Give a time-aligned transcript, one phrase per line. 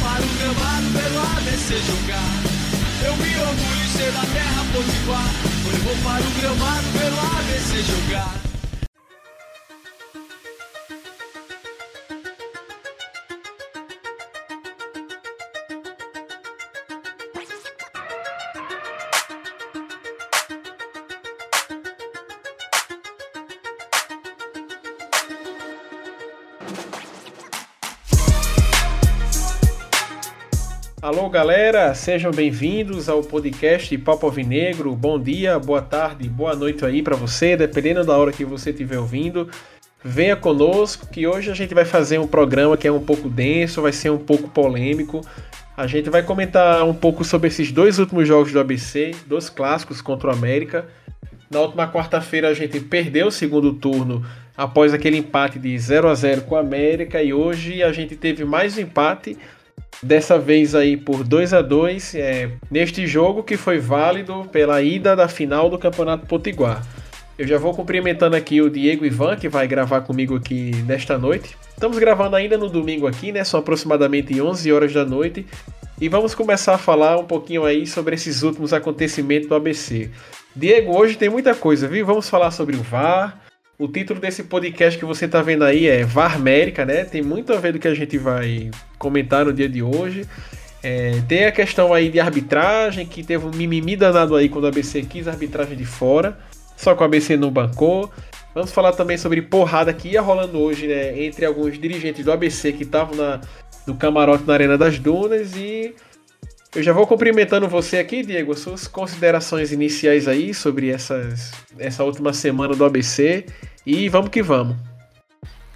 [0.00, 2.42] para o gramado pelo ABC jogar.
[3.04, 5.30] Eu me orgulho em ser da terra potiguar.
[5.72, 8.45] Eu vou para o gramado pelo ABC jogar.
[31.26, 34.94] Alô galera, sejam bem-vindos ao podcast Papo Alvinegro.
[34.94, 38.96] Bom dia, boa tarde, boa noite aí para você, dependendo da hora que você estiver
[38.96, 39.50] ouvindo.
[40.04, 43.82] Venha conosco que hoje a gente vai fazer um programa que é um pouco denso,
[43.82, 45.20] vai ser um pouco polêmico.
[45.76, 50.00] A gente vai comentar um pouco sobre esses dois últimos jogos do ABC, dois clássicos
[50.00, 50.86] contra o América.
[51.50, 54.24] Na última quarta-feira a gente perdeu o segundo turno
[54.56, 58.44] após aquele empate de 0 a 0 com o América e hoje a gente teve
[58.44, 59.36] mais um empate
[60.02, 65.16] Dessa vez aí por 2 a 2 é, neste jogo que foi válido pela ida
[65.16, 66.86] da final do Campeonato Potiguar.
[67.38, 71.56] Eu já vou cumprimentando aqui o Diego Ivan, que vai gravar comigo aqui nesta noite.
[71.68, 73.44] Estamos gravando ainda no domingo aqui, né?
[73.44, 75.46] São aproximadamente 11 horas da noite.
[76.00, 80.10] E vamos começar a falar um pouquinho aí sobre esses últimos acontecimentos do ABC.
[80.54, 82.06] Diego, hoje tem muita coisa, viu?
[82.06, 83.38] Vamos falar sobre o VAR,
[83.78, 87.04] o título desse podcast que você está vendo aí é Varmérica, né?
[87.04, 90.26] Tem muito a ver do que a gente vai comentar no dia de hoje.
[90.82, 94.68] É, tem a questão aí de arbitragem, que teve um mimimi danado aí quando a
[94.68, 96.38] ABC quis arbitragem de fora,
[96.76, 98.10] só que o ABC não bancou.
[98.54, 101.22] Vamos falar também sobre porrada que ia rolando hoje, né?
[101.22, 103.40] Entre alguns dirigentes do ABC que estavam
[103.86, 105.94] no camarote na Arena das Dunas e
[106.76, 112.34] eu já vou cumprimentando você aqui, Diego, suas considerações iniciais aí sobre essas, essa última
[112.34, 113.46] semana do ABC
[113.86, 114.76] e vamos que vamos.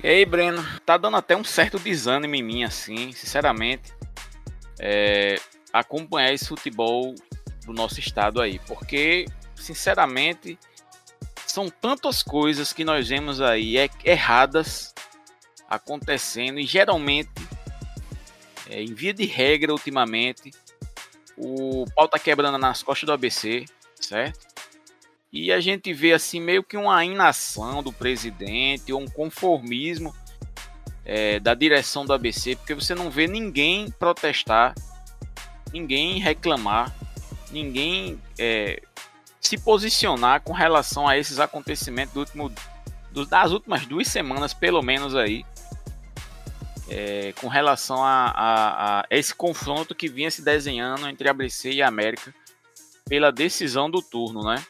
[0.05, 3.95] E aí, Breno, tá dando até um certo desânimo em mim, assim, sinceramente,
[4.79, 5.37] é,
[5.73, 7.15] acompanhar esse futebol
[7.65, 10.59] do nosso estado aí, porque, sinceramente,
[11.47, 14.93] são tantas coisas que nós vemos aí erradas
[15.67, 17.31] acontecendo e geralmente,
[18.69, 20.51] é, em via de regra, ultimamente,
[21.41, 23.65] o pau tá quebrando nas costas do ABC,
[23.99, 24.47] certo?
[25.33, 30.15] E a gente vê assim meio que uma inação do presidente ou um conformismo
[31.05, 34.75] é, da direção do ABC, porque você não vê ninguém protestar,
[35.73, 36.95] ninguém reclamar,
[37.51, 38.83] ninguém é,
[39.41, 42.53] se posicionar com relação a esses acontecimentos do último,
[43.11, 45.45] do, das últimas duas semanas, pelo menos aí,
[46.91, 51.83] é, com relação a, a, a, esse confronto que vinha se desenhando entre ABC e
[51.83, 52.35] América
[53.09, 54.65] pela decisão do turno, né?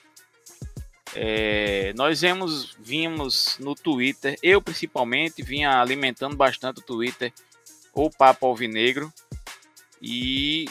[1.14, 7.32] É, nós vemos, vimos no Twitter, eu principalmente vinha alimentando bastante o Twitter,
[7.92, 9.12] o Papo Alvinegro,
[10.00, 10.66] e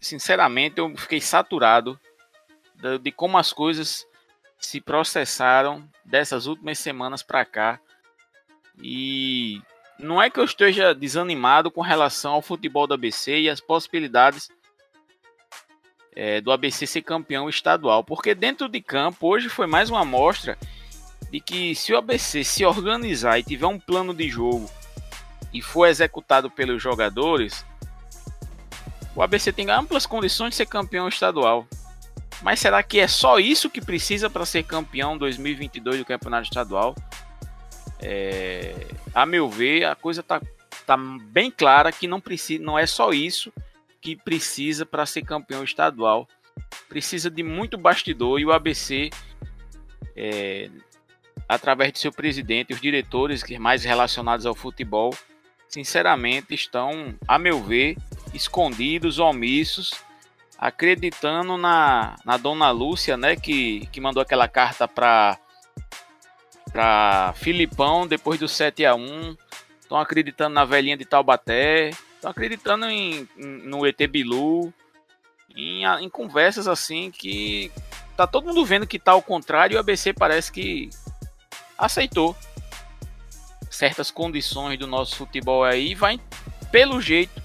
[0.00, 1.98] sinceramente eu fiquei saturado
[2.74, 4.06] de, de como as coisas
[4.58, 7.80] se processaram dessas últimas semanas para cá.
[8.80, 9.60] E
[10.02, 14.50] não é que eu esteja desanimado com relação ao futebol do ABC e as possibilidades
[16.14, 20.58] é, do ABC ser campeão estadual, porque dentro de campo hoje foi mais uma amostra
[21.30, 24.68] de que se o ABC se organizar e tiver um plano de jogo
[25.52, 27.64] e for executado pelos jogadores,
[29.14, 31.66] o ABC tem amplas condições de ser campeão estadual.
[32.42, 36.94] Mas será que é só isso que precisa para ser campeão 2022 do Campeonato Estadual?
[38.02, 38.74] É,
[39.14, 40.40] a meu ver, a coisa tá,
[40.84, 43.52] tá bem clara que não precisa, não é só isso
[44.00, 46.26] que precisa para ser campeão estadual.
[46.88, 49.10] Precisa de muito bastidor e o ABC,
[50.16, 50.68] é,
[51.48, 55.14] através de seu presidente, os diretores que mais relacionados ao futebol,
[55.68, 57.96] sinceramente estão, a meu ver,
[58.34, 59.94] escondidos, omissos,
[60.58, 65.38] acreditando na, na dona Lúcia, né, que, que mandou aquela carta para
[66.72, 69.36] para Filipão depois do 7 a 1
[69.80, 71.90] Estão acreditando na velhinha de Taubaté.
[72.14, 74.72] Estão acreditando em, em, no ET Bilu.
[75.54, 77.70] Em, em conversas assim que
[78.16, 80.88] tá todo mundo vendo que tá ao contrário e o ABC parece que
[81.76, 82.34] aceitou
[83.70, 86.18] certas condições do nosso futebol aí e vai,
[86.70, 87.42] pelo jeito,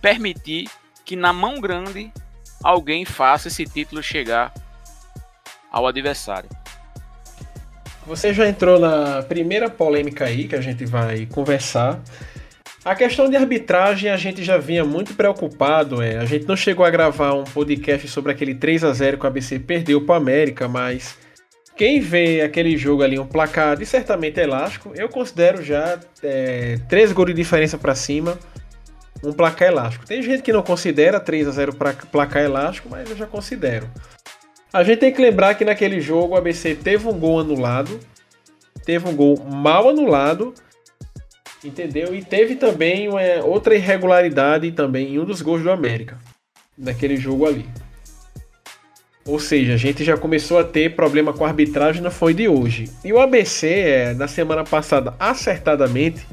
[0.00, 0.68] permitir
[1.04, 2.12] que na mão grande
[2.64, 4.52] alguém faça esse título chegar
[5.70, 6.48] ao adversário.
[8.06, 12.00] Você já entrou na primeira polêmica aí que a gente vai conversar.
[12.84, 16.00] A questão de arbitragem a gente já vinha muito preocupado.
[16.00, 16.16] É.
[16.18, 19.26] A gente não chegou a gravar um podcast sobre aquele 3 a 0 que o
[19.26, 21.16] ABC perdeu para o América, mas
[21.76, 27.10] quem vê aquele jogo ali, um placar de certamente elástico, eu considero já é, três
[27.10, 28.38] gols de diferença para cima.
[29.24, 30.06] um placar elástico.
[30.06, 33.90] Tem gente que não considera 3 a 0 para placar elástico, mas eu já considero.
[34.76, 37.98] A gente tem que lembrar que naquele jogo o ABC teve um gol anulado,
[38.84, 40.52] teve um gol mal anulado,
[41.64, 42.14] entendeu?
[42.14, 46.18] E teve também uma, outra irregularidade também em um dos gols do América,
[46.76, 47.66] naquele jogo ali.
[49.24, 52.46] Ou seja, a gente já começou a ter problema com a arbitragem, não foi de
[52.46, 52.90] hoje.
[53.02, 56.26] E o ABC, é, na semana passada, acertadamente,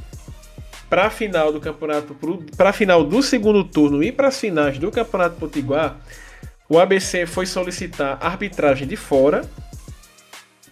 [0.89, 2.13] para a final do campeonato,
[2.57, 5.97] para a final do segundo turno e para as finais do Campeonato Potiguar,
[6.69, 9.41] o ABC foi solicitar arbitragem de fora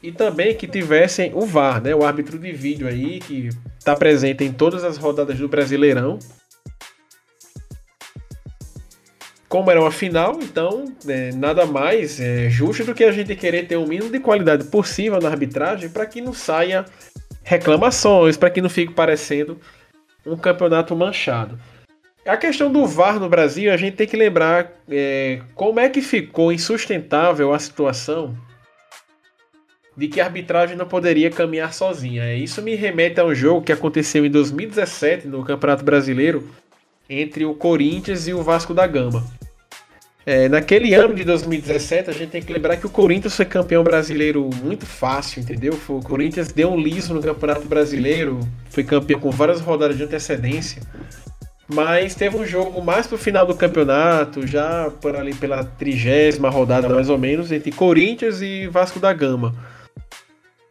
[0.02, 4.44] e também que tivessem o VAR, né, o árbitro de vídeo aí que está presente
[4.44, 6.18] em todas as rodadas do Brasileirão.
[9.48, 13.68] Como era uma final, então é, nada mais é, justo do que a gente querer
[13.68, 16.86] ter o mínimo de qualidade possível na arbitragem para que não saia
[17.44, 19.60] reclamações, para que não fique parecendo
[20.26, 21.60] um campeonato manchado.
[22.26, 26.02] A questão do VAR no Brasil, a gente tem que lembrar é, como é que
[26.02, 28.38] ficou insustentável a situação
[29.98, 32.34] de que a arbitragem não poderia caminhar sozinha.
[32.36, 36.48] Isso me remete a um jogo que aconteceu em 2017 no Campeonato Brasileiro
[37.10, 39.26] entre o Corinthians e o Vasco da Gama.
[40.24, 43.84] É, naquele ano de 2017, a gente tem que lembrar que o Corinthians foi campeão
[43.84, 45.78] brasileiro muito fácil, entendeu?
[45.90, 48.40] O Corinthians deu um liso no Campeonato Brasileiro,
[48.70, 50.84] foi campeão com várias rodadas de antecedência.
[51.74, 56.90] Mas teve um jogo mais pro final do campeonato, já por ali pela trigésima rodada
[56.90, 59.56] mais ou menos, entre Corinthians e Vasco da Gama.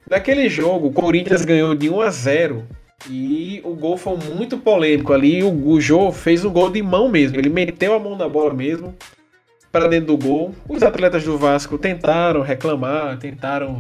[0.09, 2.65] Naquele jogo, o Corinthians ganhou de 1 a 0
[3.09, 5.43] e o gol foi muito polêmico ali.
[5.43, 8.53] O, o Jô fez um gol de mão mesmo, ele meteu a mão na bola
[8.53, 8.95] mesmo
[9.73, 10.55] para dentro do gol.
[10.69, 13.79] Os atletas do Vasco tentaram reclamar, tentaram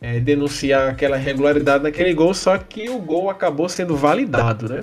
[0.00, 4.80] é, denunciar aquela irregularidade naquele gol, só que o gol acabou sendo validado, né?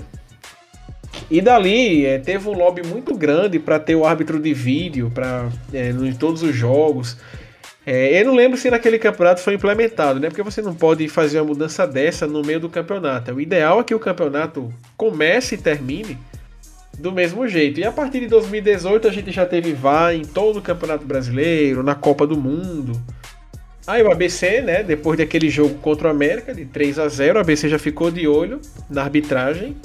[1.29, 5.49] E dali é, teve um lobby muito grande para ter o árbitro de vídeo para
[5.73, 7.17] é, em todos os jogos.
[7.85, 10.29] É, eu não lembro se naquele campeonato foi implementado, né?
[10.29, 13.33] Porque você não pode fazer uma mudança dessa no meio do campeonato.
[13.33, 16.17] O ideal é que o campeonato comece e termine
[16.97, 17.79] do mesmo jeito.
[17.79, 21.83] E a partir de 2018 a gente já teve VAR em todo o Campeonato Brasileiro,
[21.83, 23.01] na Copa do Mundo.
[23.85, 27.41] Aí o ABC, né, depois daquele jogo contra o América de 3 a 0, o
[27.41, 29.75] ABC já ficou de olho na arbitragem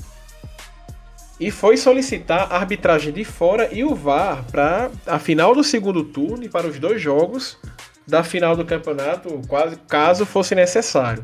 [1.40, 6.02] e foi solicitar a arbitragem de fora e o VAR para a final do segundo
[6.02, 7.58] turno e para os dois jogos
[8.06, 11.22] da final do campeonato, quase caso fosse necessário.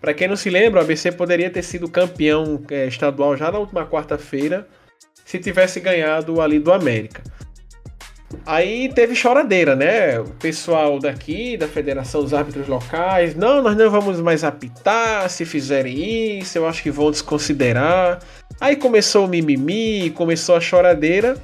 [0.00, 3.58] Para quem não se lembra, o ABC poderia ter sido campeão é, estadual já na
[3.58, 4.66] última quarta-feira
[5.24, 7.22] se tivesse ganhado ali do América.
[8.46, 10.18] Aí teve choradeira, né?
[10.20, 15.44] O pessoal daqui, da Federação dos Árbitros Locais, não, nós não vamos mais apitar se
[15.44, 18.20] fizerem isso, eu acho que vão desconsiderar.
[18.60, 21.36] Aí começou o mimimi, começou a choradeira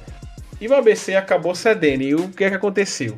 [0.61, 2.03] e o ABC acabou cedendo.
[2.03, 3.17] E o que é que aconteceu?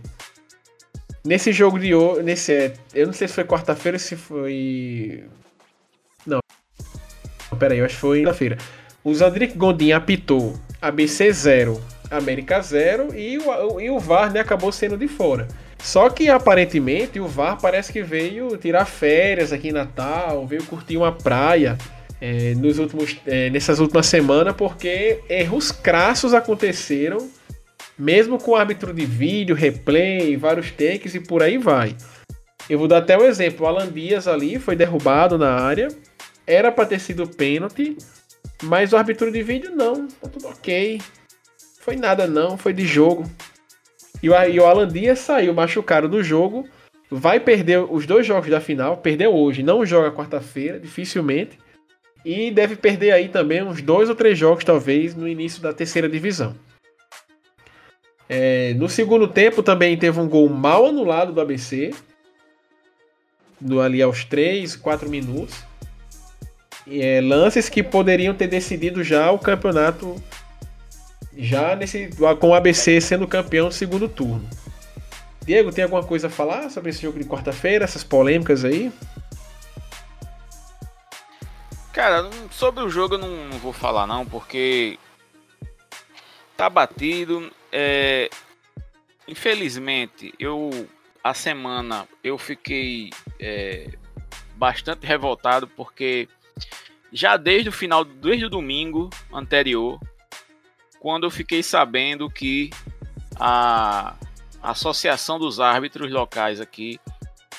[1.25, 5.25] Nesse jogo de hoje, nesse, é, eu não sei se foi quarta-feira se foi.
[6.25, 6.39] Não.
[7.59, 8.57] Pera aí, eu acho que foi quinta-feira.
[9.03, 14.71] O Zandrick Gondim apitou ABC 0, América 0 e o, e o VAR né, acabou
[14.71, 15.45] sendo de fora.
[15.79, 20.95] Só que aparentemente o VAR parece que veio tirar férias aqui em Natal, veio curtir
[20.95, 21.77] uma praia
[22.21, 27.29] é, nos últimos, é, nessas últimas semanas, porque erros crassos aconteceram,
[27.97, 31.95] mesmo com árbitro de vídeo, replay, vários takes e por aí vai.
[32.69, 35.87] Eu vou dar até o um exemplo: o Alan Dias ali foi derrubado na área,
[36.45, 37.97] era para ter sido pênalti,
[38.63, 41.01] mas o árbitro de vídeo não, tá tudo ok.
[41.79, 43.23] Foi nada não, foi de jogo.
[44.21, 46.67] E o, e o Alan Dias saiu machucado do jogo,
[47.09, 51.57] vai perder os dois jogos da final, perdeu hoje, não joga quarta-feira, dificilmente.
[52.23, 56.09] E deve perder aí também uns dois ou três jogos, talvez, no início da terceira
[56.09, 56.55] divisão.
[58.27, 61.91] É, no segundo tempo também teve um gol mal anulado do ABC.
[63.59, 65.63] Do, ali aos 3, 4 minutos.
[66.87, 70.15] É, lances que poderiam ter decidido já o campeonato.
[71.35, 72.09] Já nesse.
[72.39, 74.47] Com o ABC sendo campeão do segundo turno.
[75.45, 78.91] Diego, tem alguma coisa a falar sobre esse jogo de quarta-feira, essas polêmicas aí?
[81.93, 84.99] Cara, sobre o jogo eu não, não vou falar não, porque
[86.55, 87.51] tá batido.
[87.71, 88.29] É,
[89.27, 90.87] infelizmente, eu
[91.23, 93.91] a semana eu fiquei é,
[94.55, 96.27] bastante revoltado porque
[97.11, 99.99] já desde o final, desde o domingo anterior,
[100.99, 102.69] quando eu fiquei sabendo que
[103.39, 104.15] a
[104.61, 106.99] Associação dos Árbitros Locais aqui,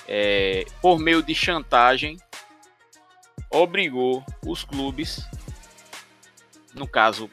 [0.06, 2.16] é, por meio de chantagem,
[3.50, 5.26] obrigou os clubes,
[6.72, 7.28] no caso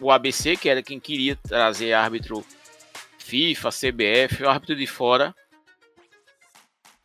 [0.00, 2.44] o ABC, que era quem queria trazer árbitro
[3.18, 5.34] FIFA, CBF, o árbitro de fora,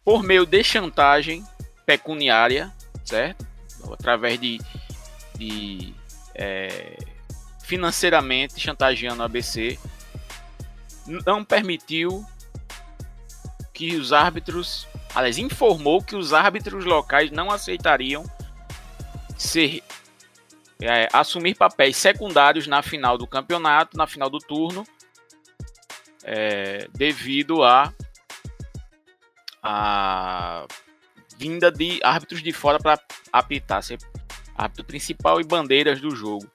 [0.03, 1.45] por meio de chantagem
[1.85, 2.73] pecuniária,
[3.05, 3.47] certo?
[3.91, 4.59] Através de,
[5.35, 5.93] de
[6.35, 6.97] é,
[7.63, 9.79] financeiramente chantageando o ABC,
[11.05, 12.25] não permitiu
[13.73, 18.25] que os árbitros, aliás, informou que os árbitros locais não aceitariam
[19.37, 19.83] ser
[20.81, 24.85] é, assumir papéis secundários na final do campeonato, na final do turno,
[26.23, 27.93] é, devido a,
[29.63, 30.65] a
[31.37, 32.99] vinda de árbitros de fora para
[33.31, 33.97] apitar, ser
[34.55, 36.49] árbitro principal e bandeiras do jogo.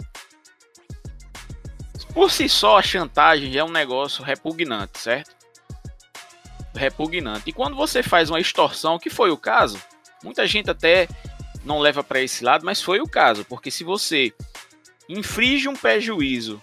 [2.13, 5.35] Por si só, a chantagem é um negócio repugnante, certo?
[6.75, 7.49] Repugnante.
[7.49, 9.81] E quando você faz uma extorsão, que foi o caso,
[10.23, 11.09] muita gente até
[11.65, 14.33] não leva para esse lado, mas foi o caso, porque se você
[15.09, 16.61] infringe um prejuízo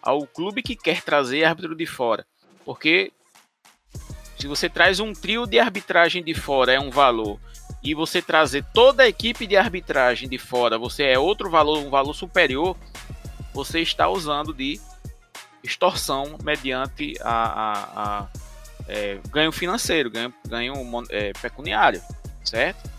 [0.00, 2.26] ao clube que quer trazer árbitro de fora,
[2.64, 3.12] porque
[4.38, 7.38] se você traz um trio de arbitragem de fora é um valor
[7.82, 11.90] e você trazer toda a equipe de arbitragem de fora, você é outro valor, um
[11.90, 12.76] valor superior,
[13.52, 14.80] você está usando de
[15.62, 17.72] extorsão mediante a, a,
[18.22, 18.28] a
[18.88, 20.74] é, ganho financeiro, ganho, ganho
[21.10, 22.02] é, pecuniário,
[22.44, 22.90] certo?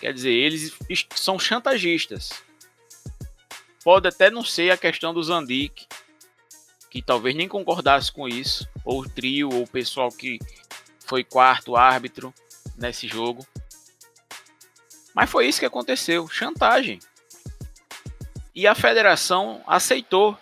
[0.00, 0.76] Quer dizer, eles
[1.14, 2.42] são chantagistas.
[3.82, 5.86] Pode até não ser a questão do Zandik,
[6.90, 10.38] que talvez nem concordasse com isso, ou o trio, ou o pessoal que
[11.00, 12.32] foi quarto árbitro
[12.76, 13.46] nesse jogo.
[15.14, 17.00] Mas foi isso que aconteceu, chantagem.
[18.54, 20.36] E a federação aceitou.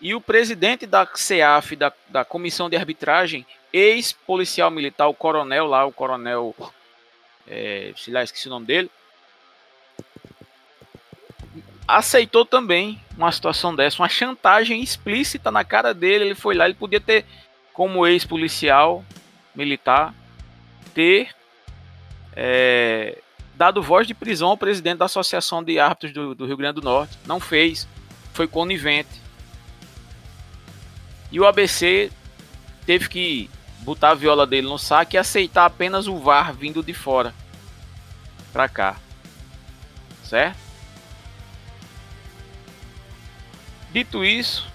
[0.00, 5.84] E o presidente da CEAF, da, da Comissão de Arbitragem, ex-policial militar, o coronel lá,
[5.84, 6.54] o coronel
[7.48, 8.90] é, sei lá, esqueci o nome dele,
[11.88, 16.24] aceitou também uma situação dessa, uma chantagem explícita na cara dele.
[16.26, 17.24] Ele foi lá, ele podia ter,
[17.72, 19.02] como ex-policial
[19.54, 20.14] militar,
[20.94, 21.30] ter
[22.36, 23.18] é,
[23.54, 26.84] dado voz de prisão ao presidente da Associação de Árbitros do, do Rio Grande do
[26.84, 27.18] Norte.
[27.26, 27.88] Não fez,
[28.34, 29.20] foi conivente.
[31.32, 32.10] E o ABC
[32.84, 36.92] teve que botar a viola dele no saque e aceitar apenas o VAR vindo de
[36.92, 37.34] fora
[38.52, 38.96] para cá.
[40.24, 40.58] Certo?
[43.90, 44.66] Dito isso,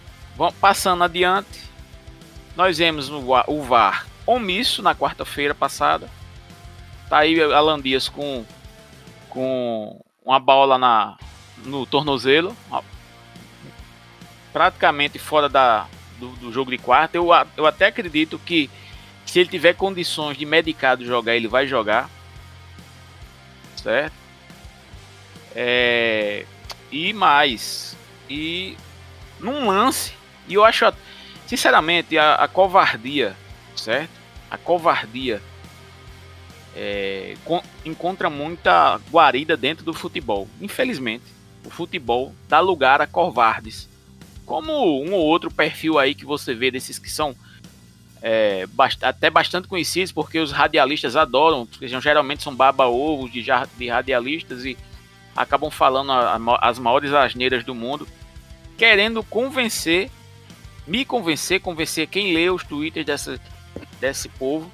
[0.60, 1.64] passando adiante.
[2.56, 6.10] Nós vemos o VAR omisso na quarta-feira passada.
[7.10, 8.46] Tá aí Alan Dias com
[9.30, 11.18] com uma bola na
[11.66, 12.56] no tornozelo,
[14.52, 15.88] praticamente fora da,
[16.20, 17.18] do, do jogo de quarta.
[17.18, 18.70] Eu, eu até acredito que
[19.26, 22.10] se ele tiver condições de medicado jogar, ele vai jogar.
[23.76, 24.14] Certo?
[25.56, 26.46] É,
[26.92, 27.96] e mais.
[28.30, 28.78] E
[29.40, 30.14] num lance,
[30.48, 30.86] e eu acho,
[31.46, 33.36] sinceramente, a, a covardia,
[33.76, 34.12] certo?
[34.50, 35.42] A covardia
[36.76, 40.48] é, com, encontra muita guarida dentro do futebol.
[40.62, 41.26] Infelizmente,
[41.66, 43.90] o futebol dá lugar a covardes.
[44.46, 47.36] Como um ou outro perfil aí que você vê desses que são
[48.26, 53.44] é, bast até bastante conhecidos, porque os radialistas adoram, porque geralmente são baba-ovos de,
[53.78, 54.78] de, radialistas e
[55.36, 58.08] acabam falando a, a, as maiores asneiras do mundo,
[58.78, 60.10] querendo convencer,
[60.88, 63.38] me convencer, convencer quem lê os twitters dessa,
[64.00, 64.72] desse povo,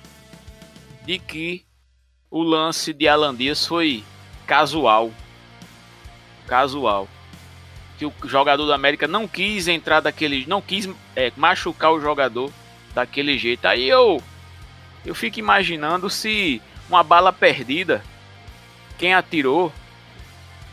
[1.04, 1.66] de que
[2.30, 4.04] o lance de Alan Dias foi
[4.46, 5.12] casual.
[6.46, 7.08] Casual.
[7.98, 10.46] Que o jogador da América não quis entrar daquele.
[10.46, 12.52] não quis é, machucar o jogador
[12.94, 13.66] daquele jeito.
[13.66, 14.22] Aí eu
[15.06, 18.04] eu fico imaginando se uma bala perdida,
[18.98, 19.72] quem atirou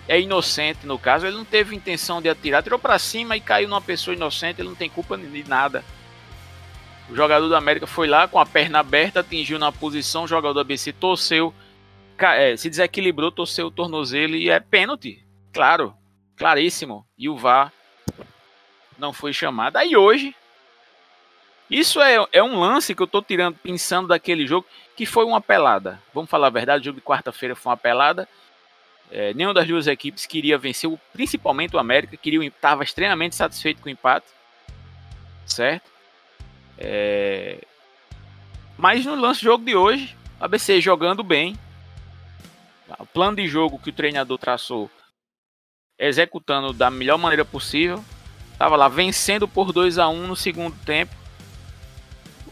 [0.08, 3.68] é inocente no caso, ele não teve intenção de atirar, atirou para cima e caiu
[3.68, 5.84] numa pessoa inocente, ele não tem culpa de nada.
[7.08, 10.54] O jogador do América foi lá com a perna aberta, atingiu na posição, o jogador
[10.54, 11.54] do ABC torceu,
[12.18, 15.24] é, se desequilibrou, torceu o tornozelo e é pênalti.
[15.52, 15.94] Claro,
[16.36, 17.06] claríssimo.
[17.16, 17.72] E o VAR
[18.98, 19.76] não foi chamado.
[19.76, 20.34] Aí hoje,
[21.70, 25.40] isso é, é um lance que eu tô tirando, pensando daquele jogo, que foi uma
[25.40, 26.00] pelada.
[26.14, 28.28] Vamos falar a verdade, o jogo de quarta-feira foi uma pelada.
[29.10, 33.88] É, nenhuma das duas equipes queria vencer, principalmente o América, queria estava extremamente satisfeito com
[33.88, 34.26] o empate.
[35.44, 35.90] Certo?
[36.78, 37.58] É,
[38.78, 41.58] mas no lance jogo de hoje, a ABC jogando bem.
[42.98, 44.88] O plano de jogo que o treinador traçou,
[45.98, 48.04] executando da melhor maneira possível.
[48.56, 51.25] Tava lá vencendo por 2 a 1 no segundo tempo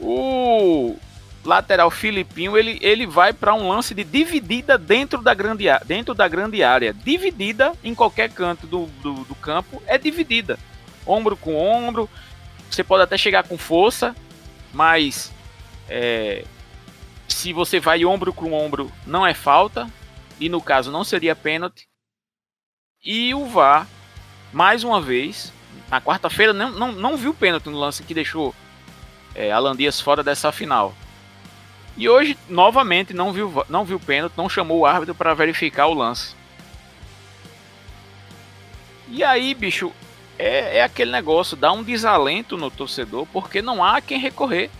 [0.00, 0.96] o
[1.44, 6.26] lateral Filipinho ele, ele vai para um lance de dividida dentro da grande, dentro da
[6.26, 6.92] grande área.
[6.92, 10.58] Dividida em qualquer canto do, do, do campo é dividida.
[11.06, 12.08] ombro com ombro.
[12.70, 14.16] Você pode até chegar com força,
[14.72, 15.32] mas
[15.88, 16.44] é,
[17.28, 19.88] se você vai ombro com ombro, não é falta.
[20.40, 21.86] E no caso não seria pênalti.
[23.04, 23.86] E o VAR,
[24.52, 25.52] mais uma vez,
[25.90, 28.54] na quarta-feira, não, não, não viu pênalti no lance que deixou
[29.34, 30.94] é, Alan Dias fora dessa final.
[31.96, 35.94] E hoje, novamente, não viu, não viu pênalti, não chamou o árbitro para verificar o
[35.94, 36.34] lance.
[39.08, 39.92] E aí, bicho,
[40.38, 44.70] é, é aquele negócio, dá um desalento no torcedor, porque não há quem recorrer.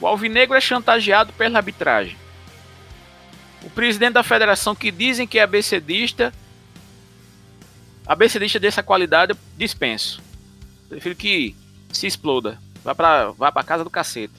[0.00, 2.16] O Alvinegro é chantageado pela arbitragem.
[3.64, 6.32] O presidente da federação, que dizem que é abecedista,
[8.06, 10.22] abecedista dessa qualidade, dispenso.
[10.88, 11.56] Prefiro que
[11.92, 12.61] se exploda.
[12.84, 14.34] Vá pra, vá pra casa do cacete.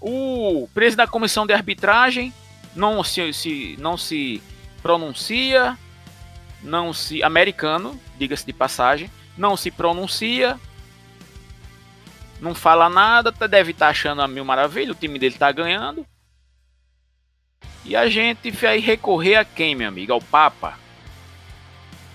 [0.00, 2.32] O presidente da comissão de arbitragem
[2.74, 4.42] não se, se, não se
[4.80, 5.76] pronuncia,
[6.62, 7.22] não se.
[7.22, 10.58] americano, diga-se de passagem, não se pronuncia,
[12.40, 16.06] não fala nada, deve estar tá achando a mil maravilha, o time dele está ganhando.
[17.84, 20.12] E a gente vai recorrer a quem, meu amigo?
[20.12, 20.78] Ao Papa.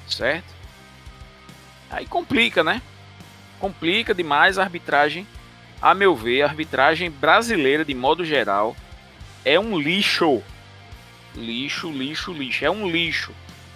[0.08, 0.54] Certo?
[1.90, 2.82] Aí complica, né?
[3.60, 5.28] Complica demais a arbitragem.
[5.82, 8.76] A meu ver, a arbitragem brasileira, de modo geral,
[9.44, 10.42] é um lixo.
[11.36, 12.66] Lixo, lixo, lixo.
[12.66, 13.34] É um lixo.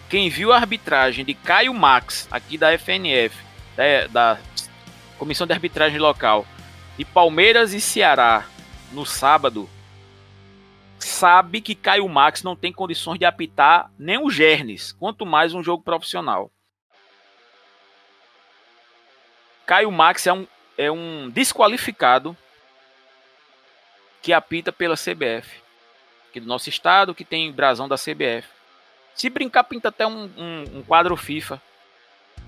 [0.10, 3.36] Quem viu a arbitragem de Caio Max, aqui da FNF,
[3.76, 4.40] da, da
[5.20, 6.48] Comissão de Arbitragem Local,
[6.98, 8.46] de Palmeiras e Ceará,
[8.92, 9.70] no sábado,
[10.98, 15.64] sabe que Caio Max não tem condições de apitar nem o Gernes, quanto mais um
[15.64, 16.52] jogo profissional.
[19.70, 22.36] Caio Max é um, é um desqualificado
[24.20, 25.62] que apita pela CBF,
[26.28, 28.48] aqui do nosso estado, que tem brasão da CBF.
[29.14, 31.62] Se brincar, pinta até um, um, um quadro FIFA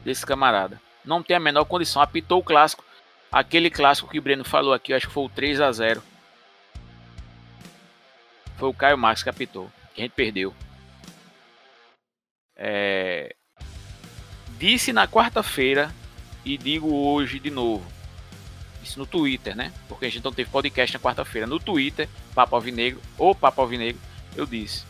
[0.04, 0.82] desse camarada.
[1.06, 2.01] Não tem a menor condição.
[2.01, 2.84] Apitou o clássico.
[3.31, 6.01] Aquele clássico que o Breno falou aqui, acho que foi o 3 a 0
[8.57, 9.72] Foi o Caio Max que apitou.
[9.94, 10.55] Que a gente perdeu.
[12.55, 13.36] É...
[14.57, 15.94] Disse na quarta-feira
[16.46, 17.86] e digo hoje de novo.
[18.84, 19.72] Isso no Twitter, né?
[19.88, 21.46] Porque a gente não teve podcast na quarta-feira.
[21.46, 24.01] No Twitter, Papo Alvinegro, ou Papo Alvinegro,
[24.36, 24.84] eu disse.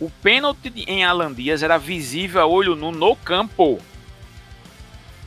[0.00, 3.80] O pênalti em Alan Dias era visível a olho nu no campo.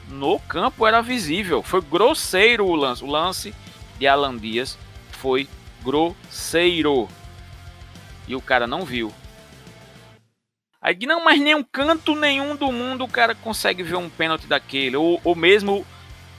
[0.09, 1.63] No campo era visível.
[1.63, 3.03] Foi grosseiro o lance.
[3.03, 3.53] O lance
[3.97, 4.77] de Alan Dias
[5.11, 5.47] foi
[5.83, 7.07] grosseiro.
[8.27, 9.13] E o cara não viu.
[10.87, 14.47] Aí não, mas nem um canto nenhum do mundo o cara consegue ver um pênalti
[14.47, 14.95] daquele.
[14.95, 15.85] Ou, ou mesmo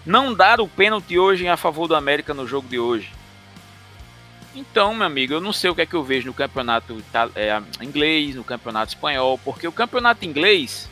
[0.06, 3.12] não dar o pênalti hoje a favor do América no jogo de hoje.
[4.54, 6.96] Então, meu amigo, eu não sei o que é que eu vejo no campeonato
[7.36, 10.88] é, inglês, no campeonato espanhol, porque o campeonato inglês,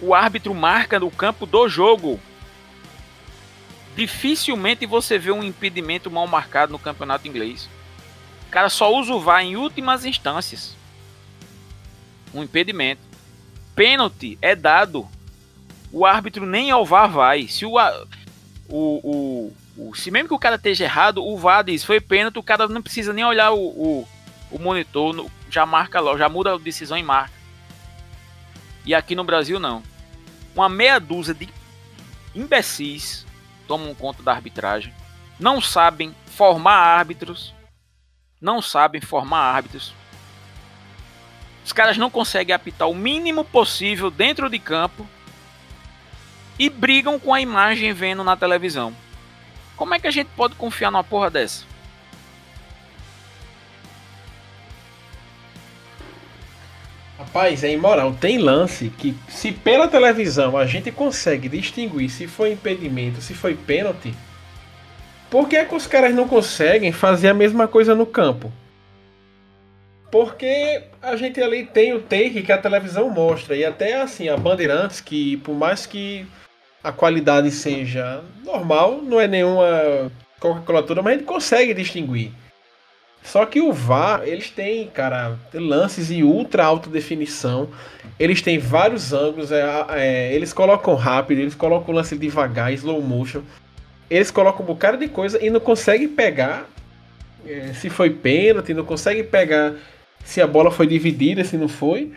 [0.00, 2.18] o árbitro marca no campo do jogo.
[3.94, 7.68] Dificilmente você vê um impedimento mal marcado no campeonato inglês.
[8.48, 10.75] O cara só usa o VAR em últimas instâncias
[12.34, 13.00] um impedimento.
[13.74, 15.06] Pênalti é dado.
[15.92, 17.48] O árbitro nem ao VAR vai.
[17.48, 17.74] Se o,
[18.68, 22.38] o, o, o, se mesmo que o cara esteja errado, o VAR diz foi pênalti,
[22.38, 24.08] o cara não precisa nem olhar o, o,
[24.50, 27.34] o monitor, no, já marca logo, já muda a decisão e marca.
[28.84, 29.82] E aqui no Brasil não.
[30.54, 31.48] Uma meia dúzia de
[32.34, 33.26] imbecis
[33.66, 34.94] tomam conta da arbitragem,
[35.38, 37.54] não sabem formar árbitros,
[38.40, 39.92] não sabem formar árbitros
[41.66, 45.04] os caras não conseguem apitar o mínimo possível dentro de campo
[46.56, 48.94] e brigam com a imagem vendo na televisão.
[49.76, 51.64] Como é que a gente pode confiar numa porra dessa?
[57.18, 58.14] Rapaz, é imoral.
[58.14, 63.56] Tem lance que, se pela televisão a gente consegue distinguir se foi impedimento, se foi
[63.56, 64.14] pênalti,
[65.28, 68.52] por que, é que os caras não conseguem fazer a mesma coisa no campo?
[70.10, 73.56] Porque a gente ali tem o take que a televisão mostra.
[73.56, 76.26] E até assim, a Bandeirantes, que por mais que
[76.82, 82.32] a qualidade seja normal, não é nenhuma Coca-Cola mas a gente consegue distinguir.
[83.22, 87.68] Só que o VAR, eles têm, cara, lances em ultra alta definição.
[88.20, 89.50] Eles têm vários ângulos.
[89.50, 93.42] É, é, eles colocam rápido, eles colocam o lance devagar, slow motion.
[94.08, 96.68] Eles colocam um bocado de coisa e não conseguem pegar
[97.46, 99.74] é, se foi pênalti, não conseguem pegar
[100.24, 102.12] se a bola foi dividida, se não foi.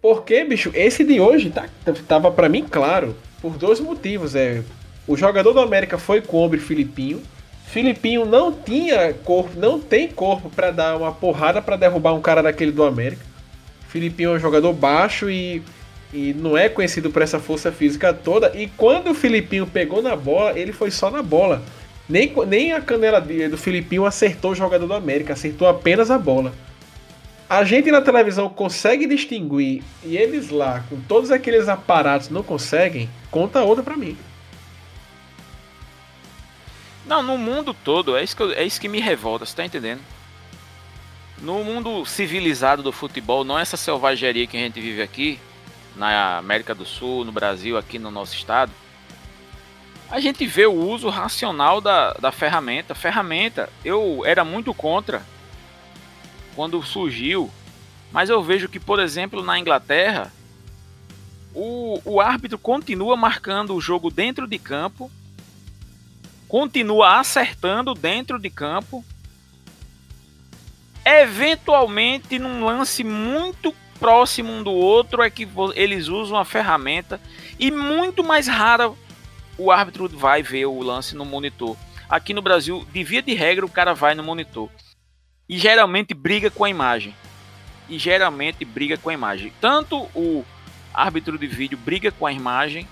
[0.00, 1.68] Porque, bicho, esse de hoje tá,
[2.08, 3.16] tava para mim claro.
[3.40, 4.34] Por dois motivos.
[4.34, 4.62] É,
[5.06, 7.22] o jogador do América foi ombro Filipinho.
[7.66, 12.42] Filipinho não tinha corpo, não tem corpo para dar uma porrada para derrubar um cara
[12.42, 13.24] daquele do América.
[13.88, 15.62] Filipinho é um jogador baixo e
[16.12, 18.52] e não é conhecido por essa força física toda.
[18.56, 21.62] E quando o Filipinho pegou na bola, ele foi só na bola.
[22.08, 26.52] Nem, nem a canela do Filipinho acertou o jogador do América, acertou apenas a bola.
[27.50, 33.10] A gente na televisão consegue distinguir e eles lá, com todos aqueles aparatos, não conseguem.
[33.28, 34.16] Conta outra para mim.
[37.04, 39.64] Não, no mundo todo, é isso que, eu, é isso que me revolta, você tá
[39.64, 40.00] entendendo?
[41.42, 45.40] No mundo civilizado do futebol, não essa selvageria que a gente vive aqui,
[45.96, 48.70] na América do Sul, no Brasil, aqui no nosso estado,
[50.08, 52.94] a gente vê o uso racional da, da ferramenta.
[52.94, 55.20] Ferramenta, eu era muito contra
[56.54, 57.50] quando surgiu,
[58.12, 60.32] mas eu vejo que, por exemplo, na Inglaterra,
[61.54, 65.10] o, o árbitro continua marcando o jogo dentro de campo,
[66.48, 69.04] continua acertando dentro de campo,
[71.04, 77.20] eventualmente num lance muito próximo um do outro é que eles usam a ferramenta
[77.58, 78.90] e muito mais rara
[79.58, 81.76] o árbitro vai ver o lance no monitor.
[82.08, 84.70] Aqui no Brasil, de via de regra, o cara vai no monitor.
[85.50, 87.12] E geralmente briga com a imagem.
[87.88, 89.52] E geralmente briga com a imagem.
[89.60, 90.44] Tanto o
[90.94, 92.86] árbitro de vídeo briga com a imagem,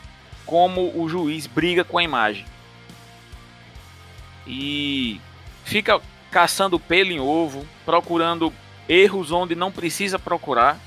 [0.45, 2.45] como o juiz briga com a imagem.
[4.45, 5.21] E
[5.65, 6.01] fica
[6.33, 8.53] caçando pelo em ovo, procurando
[8.89, 10.81] erros onde não precisa procurar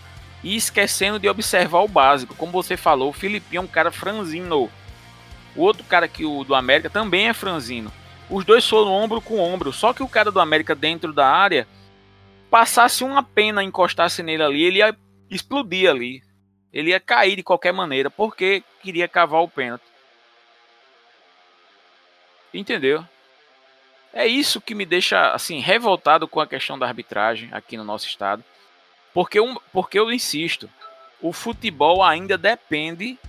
[0.44, 2.36] e esquecendo de observar o básico.
[2.36, 4.70] Como você falou, o Filipinho é um cara franzino.
[5.56, 7.94] O outro cara que o do América também é franzino.
[8.32, 11.68] Os dois foram ombro com ombro, só que o cara do América dentro da área
[12.50, 14.98] passasse uma pena, encostasse nele ali, ele ia
[15.30, 16.24] explodir ali.
[16.72, 19.84] Ele ia cair de qualquer maneira, porque queria cavar o pênalti.
[22.54, 23.06] Entendeu?
[24.14, 28.08] É isso que me deixa assim revoltado com a questão da arbitragem aqui no nosso
[28.08, 28.42] estado.
[29.14, 30.70] Porque, um, porque eu insisto,
[31.22, 33.20] o futebol ainda depende.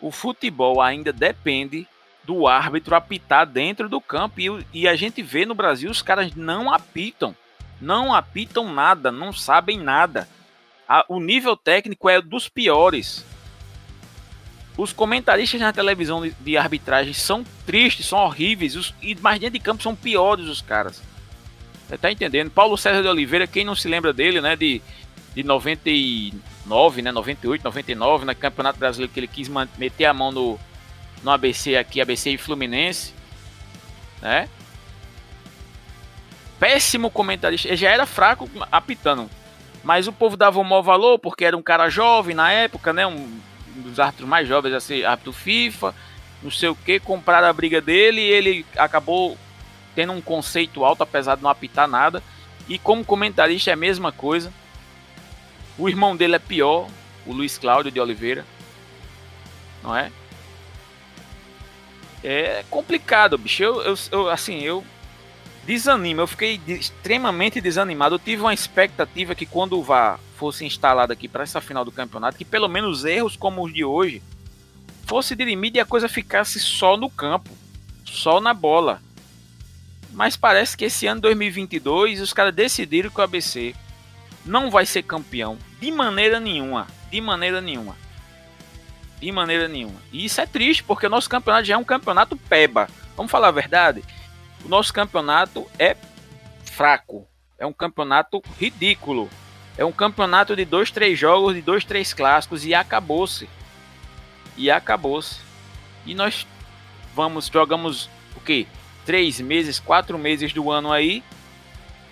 [0.00, 1.86] O futebol ainda depende
[2.30, 4.40] do árbitro apitar dentro do campo.
[4.40, 7.34] E, e a gente vê no Brasil os caras não apitam.
[7.80, 10.28] Não apitam nada, não sabem nada.
[10.88, 13.26] A, o nível técnico é dos piores.
[14.76, 18.76] Os comentaristas na televisão de, de arbitragem são tristes, são horríveis.
[18.76, 21.02] Os, e mais dentro de campo são piores os caras.
[21.88, 22.48] Você tá entendendo?
[22.48, 24.54] Paulo César de Oliveira, quem não se lembra dele, né?
[24.54, 24.80] De,
[25.34, 27.10] de 99, né?
[27.10, 30.60] 98, 99, no Campeonato Brasileiro, que ele quis meter a mão no,
[31.22, 33.14] no ABC aqui, ABC e Fluminense,
[34.20, 34.48] né?
[36.58, 37.68] Péssimo comentarista.
[37.68, 39.30] Ele já era fraco apitando.
[39.82, 43.06] Mas o povo dava um maior valor porque era um cara jovem na época, né?
[43.06, 43.40] Um,
[43.76, 45.94] dos árbitros mais jovens a ser árbitro FIFA,
[46.42, 47.00] não sei o que.
[47.00, 49.38] Compraram a briga dele e ele acabou
[49.94, 52.22] tendo um conceito alto, apesar de não apitar nada.
[52.68, 54.52] E como comentarista é a mesma coisa.
[55.78, 56.88] O irmão dele é pior,
[57.26, 58.44] o Luiz Cláudio de Oliveira.
[59.82, 60.12] Não é?
[62.22, 63.62] É complicado, bicho.
[63.62, 64.84] Eu, eu, eu assim, eu
[65.64, 66.20] desanimo.
[66.20, 68.16] Eu fiquei extremamente desanimado.
[68.16, 71.92] Eu tive uma expectativa que quando o VAR fosse instalado aqui para essa final do
[71.92, 74.22] campeonato, que pelo menos erros como os de hoje
[75.06, 77.50] fosse dirimir e a coisa ficasse só no campo,
[78.04, 79.02] só na bola.
[80.12, 83.74] Mas parece que esse ano 2022 os caras decidiram que o ABC
[84.44, 87.96] não vai ser campeão de maneira nenhuma, de maneira nenhuma.
[89.20, 90.00] De maneira nenhuma.
[90.12, 92.88] E isso é triste, porque o nosso campeonato já é um campeonato peba.
[93.16, 94.02] Vamos falar a verdade?
[94.64, 95.96] O nosso campeonato é
[96.64, 97.26] fraco.
[97.58, 99.28] É um campeonato ridículo.
[99.76, 103.48] É um campeonato de dois, três jogos, de dois, três clássicos e acabou-se.
[104.56, 105.36] E acabou-se.
[106.06, 106.46] E nós
[107.14, 108.66] vamos, jogamos o quê?
[109.04, 111.22] três meses, quatro meses do ano aí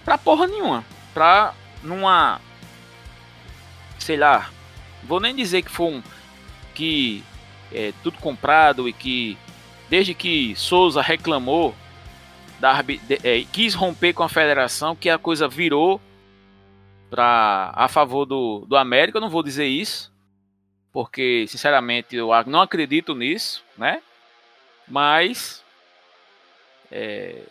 [0.05, 0.85] pra porra nenhuma.
[1.14, 2.40] Pra numa.
[3.99, 4.51] Sei lá.
[5.05, 6.03] Vou nem dizer que foi um.
[6.79, 7.25] Que
[7.73, 9.37] é tudo comprado e que.
[9.91, 11.75] Desde que Souza reclamou.
[12.61, 12.85] Da,
[13.23, 16.01] é, quis romper com a federação, que a coisa virou
[17.09, 19.19] pra, a favor do, do América.
[19.19, 20.12] Eu não vou dizer isso.
[20.93, 24.03] Porque, sinceramente, eu não acredito nisso, né?
[24.87, 25.62] Mas
[26.91, 27.43] é,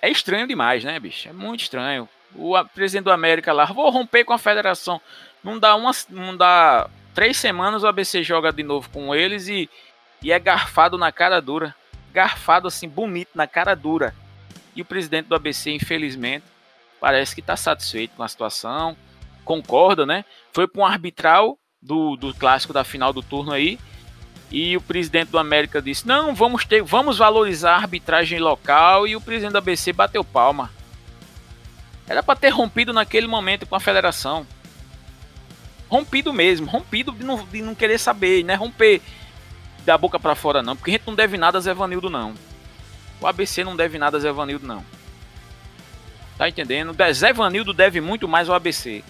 [0.00, 1.28] é estranho demais, né, bicho?
[1.28, 2.08] É muito estranho.
[2.34, 5.00] O presidente do América lá, vou romper com a federação.
[5.42, 9.68] Não dá uma, não dá três semanas o ABC joga de novo com eles e,
[10.22, 11.74] e é garfado na cara dura,
[12.12, 14.14] garfado assim bonito na cara dura.
[14.74, 16.44] E o presidente do ABC, infelizmente,
[17.00, 18.96] parece que está satisfeito com a situação,
[19.44, 20.24] concorda, né?
[20.52, 23.78] Foi para um arbitral do, do clássico da final do turno aí
[24.50, 29.16] e o presidente do América disse: "Não, vamos ter, vamos valorizar a arbitragem local" e
[29.16, 30.70] o presidente da ABC bateu palma.
[32.06, 34.46] Era para ter rompido naquele momento com a federação.
[35.90, 38.54] Rompido mesmo, rompido de não, de não querer saber, né?
[38.54, 39.02] Romper
[39.84, 42.32] da boca para fora não, porque a gente não deve nada a Zé Vanildo não.
[43.20, 44.84] O ABC não deve nada a Zé Vanildo não.
[46.38, 46.96] Tá entendendo?
[47.12, 49.02] Zé Vanildo deve muito mais ao ABC.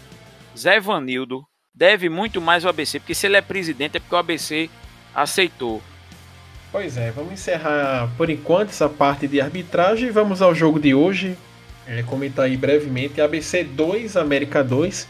[0.56, 4.18] Zé Vanildo deve muito mais ao ABC, porque se ele é presidente é porque o
[4.18, 4.70] ABC
[5.14, 5.82] aceitou.
[6.72, 10.94] Pois é, vamos encerrar por enquanto essa parte de arbitragem e vamos ao jogo de
[10.94, 11.36] hoje.
[11.86, 15.08] É, comentar aí brevemente ABC 2, América 2.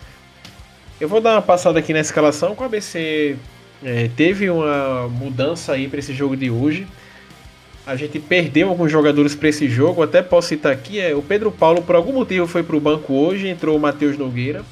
[1.00, 3.36] Eu vou dar uma passada aqui na escalação com o ABC
[3.82, 6.86] é, teve uma mudança aí para esse jogo de hoje.
[7.86, 11.50] A gente perdeu alguns jogadores para esse jogo, até posso citar aqui, é o Pedro
[11.50, 14.62] Paulo por algum motivo foi para o banco hoje, entrou o Matheus Nogueira.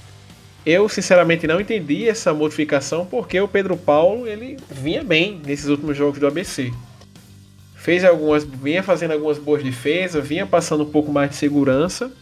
[0.67, 5.97] Eu sinceramente não entendi essa modificação porque o Pedro Paulo ele vinha bem nesses últimos
[5.97, 6.71] jogos do ABC.
[7.75, 12.13] Fez algumas, vinha fazendo algumas boas defesas, vinha passando um pouco mais de segurança.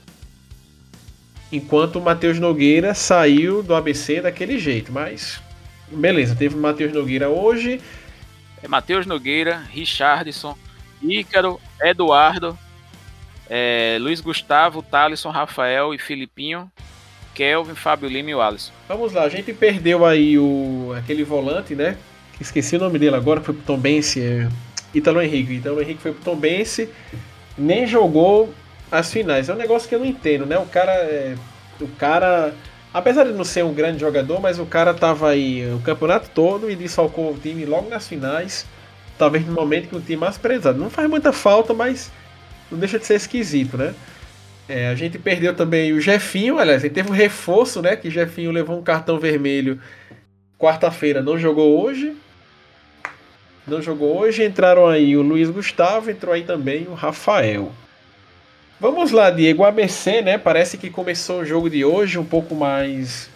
[1.53, 5.41] Enquanto o Matheus Nogueira saiu do ABC daquele jeito, mas
[5.89, 7.81] beleza, teve o Matheus Nogueira hoje.
[8.63, 10.57] É Matheus Nogueira, Richardson,
[11.03, 12.59] Ícaro, Eduardo,
[13.49, 16.71] é, Luiz Gustavo, Thalisson, Rafael e Filipinho,
[17.35, 18.73] Kelvin, Fábio Lima e o Alisson.
[18.89, 21.97] Vamos lá, a gente perdeu aí o aquele volante, né?
[22.41, 24.49] Esqueci o nome dele agora, foi pro Tom Bense, é
[24.93, 25.55] Italo Henrique.
[25.55, 26.89] Italo Henrique foi pro Tom Bense,
[27.57, 28.53] nem jogou
[28.90, 29.49] as finais.
[29.49, 30.59] É um negócio que eu não entendo, né?
[30.59, 31.35] O cara, é,
[31.81, 32.55] o cara,
[32.92, 36.70] apesar de não ser um grande jogador, mas o cara tava aí o campeonato todo
[36.70, 38.66] e desfalcou o time logo nas finais.
[39.18, 40.79] Talvez no momento que o time mais prezado.
[40.79, 42.11] Não faz muita falta, mas
[42.70, 43.94] não deixa de ser esquisito, né?
[44.68, 47.96] É, a gente perdeu também o Jefinho, aliás, ele teve um reforço, né?
[47.96, 49.81] Que Jefinho levou um cartão vermelho
[50.59, 52.14] quarta-feira, não jogou hoje.
[53.66, 54.44] Não jogou hoje.
[54.44, 57.72] Entraram aí o Luiz Gustavo, entrou aí também o Rafael.
[58.79, 59.62] Vamos lá, Diego.
[59.62, 60.37] O ABC, né?
[60.37, 63.31] Parece que começou o jogo de hoje um pouco mais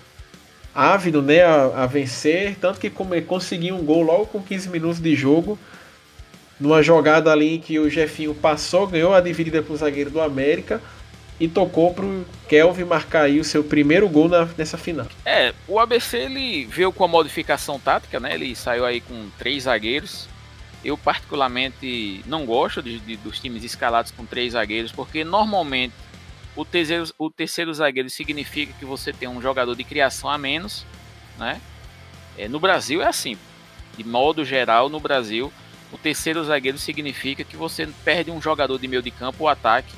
[0.74, 1.42] ávido, né?
[1.42, 2.56] A, a vencer.
[2.60, 5.58] Tanto que come, conseguiu um gol logo com 15 minutos de jogo.
[6.58, 10.20] Numa jogada ali em que o Jefinho passou, ganhou a dividida com o zagueiro do
[10.20, 10.78] América
[11.40, 15.06] e tocou pro Kelvin marcar aí o seu primeiro gol na, nessa final.
[15.24, 18.34] É, o ABC ele veio com a modificação tática, né?
[18.34, 20.28] Ele saiu aí com três zagueiros.
[20.84, 25.94] Eu particularmente não gosto de, de, dos times escalados com três zagueiros, porque normalmente
[26.56, 30.84] o terceiro, o terceiro zagueiro significa que você tem um jogador de criação a menos,
[31.38, 31.60] né?
[32.36, 33.36] É, no Brasil é assim.
[33.96, 35.52] De modo geral, no Brasil,
[35.92, 39.92] o terceiro zagueiro significa que você perde um jogador de meio de campo ou ataque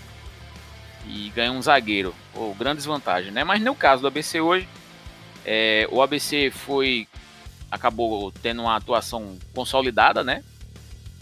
[1.07, 3.45] e ganha um zagueiro, ou grandes vantagens, né?
[3.45, 4.69] Mas no caso do ABC hoje,
[5.45, 7.09] é, o ABC foi
[7.71, 10.45] acabou tendo uma atuação consolidada, né?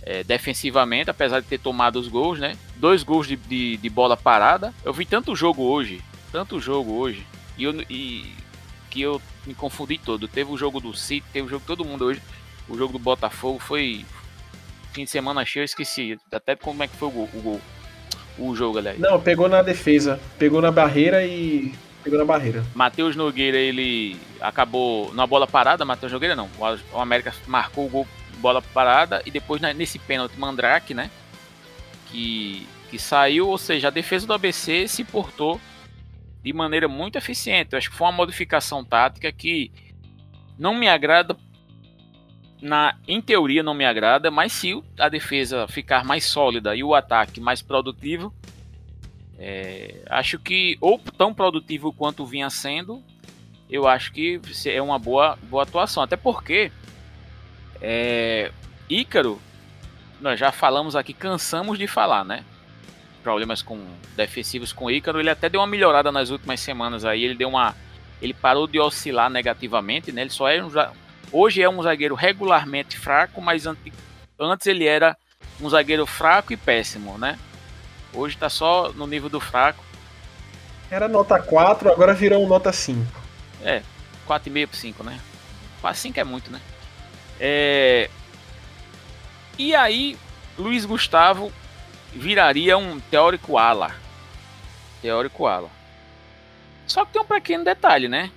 [0.02, 2.56] É, defensivamente, apesar de ter tomado os gols, né?
[2.76, 4.72] Dois gols de, de, de, bola parada.
[4.82, 7.26] Eu vi tanto jogo hoje, tanto jogo hoje,
[7.58, 8.32] e, eu, e
[8.88, 10.26] que eu me confundi todo.
[10.26, 12.22] Teve o jogo do City, teve o jogo de todo mundo hoje.
[12.66, 14.06] O jogo do Botafogo foi
[14.92, 17.28] fim de semana cheio, eu esqueci até como é que foi o gol.
[17.34, 17.60] O gol
[18.40, 18.98] o jogo, aliás.
[18.98, 20.18] Não, pegou na defesa.
[20.38, 21.72] Pegou na barreira e.
[22.02, 22.64] Pegou na barreira.
[22.74, 25.84] Matheus Nogueira, ele acabou na bola parada.
[25.84, 26.48] Matheus Nogueira não.
[26.92, 28.08] O América marcou o gol
[28.40, 31.10] bola parada e depois nesse pênalti Mandrake, né?
[32.06, 35.60] Que, que saiu, ou seja, a defesa do ABC se portou
[36.42, 37.72] de maneira muito eficiente.
[37.72, 39.70] Eu acho que foi uma modificação tática que
[40.58, 41.36] não me agrada
[42.60, 46.94] na, em teoria não me agrada, mas se a defesa ficar mais sólida e o
[46.94, 48.34] ataque mais produtivo,
[49.38, 53.02] é, acho que ou tão produtivo quanto vinha sendo,
[53.70, 56.02] eu acho que é uma boa, boa atuação.
[56.02, 56.70] Até porque
[57.80, 58.50] é,
[58.88, 59.40] Ícaro,
[60.20, 62.44] nós já falamos aqui, cansamos de falar, né?
[63.22, 63.84] Problemas com
[64.16, 67.74] defensivos com Ícaro, ele até deu uma melhorada nas últimas semanas aí, ele deu uma
[68.20, 70.22] ele parou de oscilar negativamente, né?
[70.22, 70.70] Ele só é um,
[71.32, 75.16] Hoje é um zagueiro regularmente fraco, mas antes ele era
[75.60, 77.38] um zagueiro fraco e péssimo, né?
[78.12, 79.82] Hoje tá só no nível do fraco.
[80.90, 83.06] Era nota 4, agora virou um nota 5.
[83.62, 83.82] É,
[84.26, 85.20] 4,5 por 5, né?
[85.80, 86.60] Quase 5 é muito, né?
[87.40, 88.10] É...
[89.58, 90.16] E aí,
[90.58, 91.50] Luiz Gustavo
[92.12, 93.96] viraria um teórico ala.
[95.00, 95.70] Teórico ala.
[96.86, 98.30] Só que tem um pequeno detalhe, né?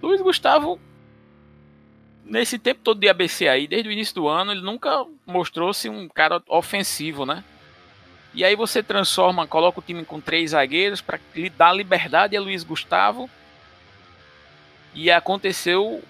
[0.00, 0.80] Luiz Gustavo
[2.24, 6.08] nesse tempo todo de ABC aí, desde o início do ano, ele nunca mostrou-se um
[6.08, 7.44] cara ofensivo, né?
[8.34, 12.40] E aí você transforma, coloca o time com três zagueiros para lhe dar liberdade a
[12.40, 13.28] Luiz Gustavo.
[14.94, 16.02] E aconteceu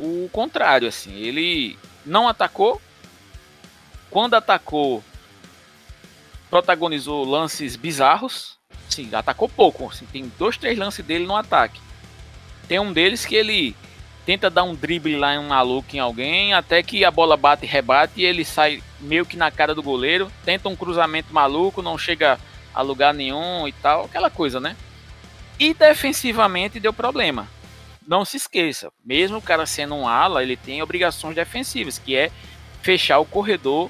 [0.00, 1.14] o contrário, assim.
[1.14, 2.80] Ele não atacou.
[4.10, 5.04] Quando atacou,
[6.48, 8.58] protagonizou lances bizarros.
[8.88, 9.88] Sim, atacou pouco.
[9.88, 11.80] Assim, tem dois, três lances dele no ataque.
[12.66, 13.76] Tem um deles que ele
[14.26, 17.64] tenta dar um drible lá em um maluco em alguém, até que a bola bate
[17.64, 21.82] e rebate e ele sai meio que na cara do goleiro, tenta um cruzamento maluco,
[21.82, 22.38] não chega
[22.72, 24.76] a lugar nenhum e tal, aquela coisa, né?
[25.58, 27.48] E defensivamente deu problema.
[28.10, 32.32] Não se esqueça, mesmo o cara sendo um ala, ele tem obrigações defensivas, que é
[32.82, 33.88] fechar o corredor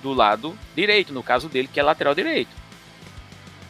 [0.00, 2.50] do lado direito, no caso dele, que é lateral direito.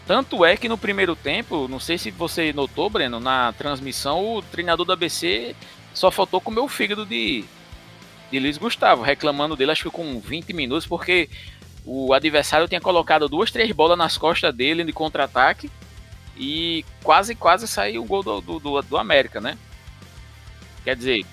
[0.06, 4.42] Tanto é que no primeiro tempo, não sei se você notou, Breno, na transmissão, o
[4.42, 5.56] treinador do ABC
[5.94, 7.46] só faltou comer o fígado de,
[8.30, 11.30] de Luiz Gustavo, reclamando dele, acho que com 20 minutos, porque
[11.86, 15.70] o adversário tinha colocado duas, três bolas nas costas dele de contra-ataque
[16.36, 19.56] e quase, quase saiu o gol do, do, do América, né?
[20.84, 21.24] Quer dizer,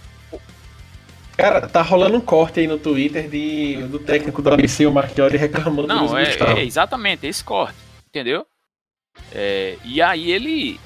[1.38, 5.36] Cara, tá rolando um corte aí no Twitter de, do técnico do ABC, o Marchiori,
[5.38, 7.75] reclamando Não, do é, é, exatamente, esse corte,
[8.08, 8.45] entendeu?
[9.34, 10.79] É, e aí ele.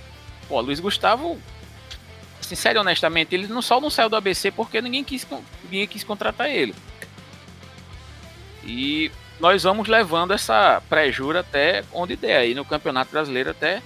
[0.47, 1.37] Pô, Luiz Gustavo
[2.49, 5.27] sincero e honestamente, ele não, só não saiu do ABC porque ninguém quis,
[5.63, 6.73] ninguém quis contratar ele.
[8.63, 13.81] E nós vamos levando essa pré-jura até onde der aí no Campeonato Brasileiro até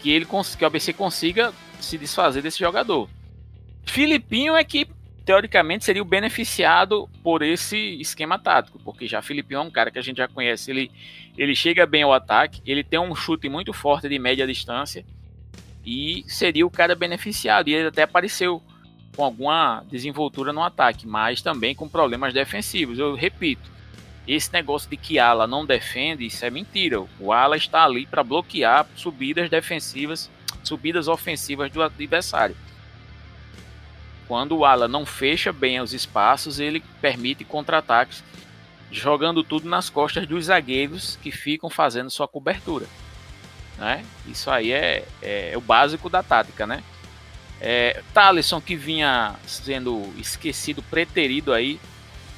[0.00, 3.08] que ele que o ABC consiga se desfazer desse jogador.
[3.90, 4.86] Filipinho é que
[5.24, 9.98] teoricamente seria o beneficiado por esse esquema tático, porque já Filipinho é um cara que
[9.98, 10.90] a gente já conhece, ele
[11.36, 15.04] ele chega bem ao ataque, ele tem um chute muito forte de média distância
[15.84, 17.68] e seria o cara beneficiado.
[17.68, 18.62] E ele até apareceu
[19.16, 22.98] com alguma desenvoltura no ataque, mas também com problemas defensivos.
[22.98, 23.70] Eu repito,
[24.26, 27.00] esse negócio de que ala não defende, isso é mentira.
[27.18, 30.30] O ala está ali para bloquear subidas defensivas,
[30.62, 32.56] subidas ofensivas do adversário.
[34.30, 38.22] Quando o ala não fecha bem os espaços, ele permite contra-ataques,
[38.88, 42.86] jogando tudo nas costas dos zagueiros que ficam fazendo sua cobertura.
[43.76, 44.04] Né?
[44.28, 46.80] Isso aí é, é, é o básico da tática, né?
[47.60, 51.80] É, Thalisson, que vinha sendo esquecido, preterido aí,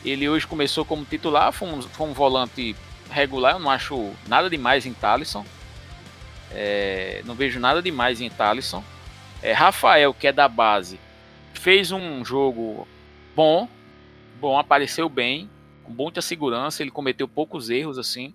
[0.03, 2.75] ele hoje começou como titular, foi um, foi um volante
[3.11, 5.45] regular, eu não acho nada demais em Thalisson.
[6.53, 8.83] É, não vejo nada demais em Thalisson.
[9.43, 10.99] É, Rafael, que é da base,
[11.63, 12.87] fez um jogo
[13.37, 13.69] bom,
[14.41, 15.49] bom, apareceu bem,
[15.85, 18.35] com muita segurança, ele cometeu poucos erros assim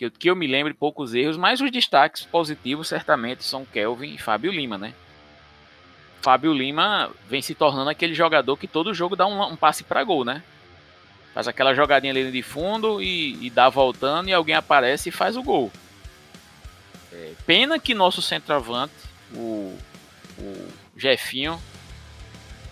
[0.00, 4.14] que eu, que eu me lembre poucos erros, mas os destaques positivos certamente são Kelvin
[4.14, 4.94] e Fábio Lima, né?
[6.22, 10.02] Fábio Lima vem se tornando aquele jogador que todo jogo dá um, um passe para
[10.02, 10.42] gol, né?
[11.34, 15.36] Faz aquela jogadinha ali de fundo e, e dá voltando e alguém aparece e faz
[15.36, 15.70] o gol.
[17.12, 18.94] É, pena que nosso centroavante,
[19.34, 19.76] o,
[20.38, 21.60] o Jefinho,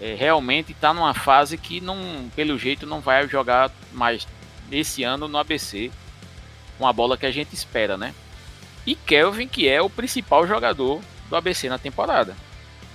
[0.01, 4.27] é, realmente está numa fase que não, pelo jeito não vai jogar mais
[4.71, 5.91] esse ano no ABC
[6.79, 8.15] uma bola que a gente espera, né?
[8.87, 12.37] E Kelvin, que é o principal jogador do ABC na temporada.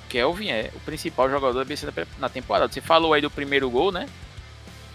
[0.09, 1.87] Kelvin é o principal jogador do ABC
[2.17, 2.71] na temporada.
[2.71, 4.07] Você falou aí do primeiro gol, né?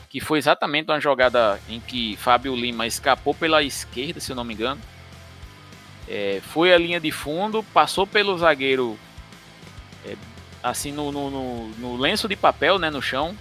[0.09, 4.45] Que foi exatamente uma jogada em que Fábio Lima escapou pela esquerda, se eu não
[4.45, 4.81] me engano.
[6.09, 8.99] É, foi a linha de fundo, passou pelo zagueiro
[10.07, 10.17] é,
[10.63, 12.91] assim no, no, no, no lenço de papel, né?
[12.91, 13.37] No chão.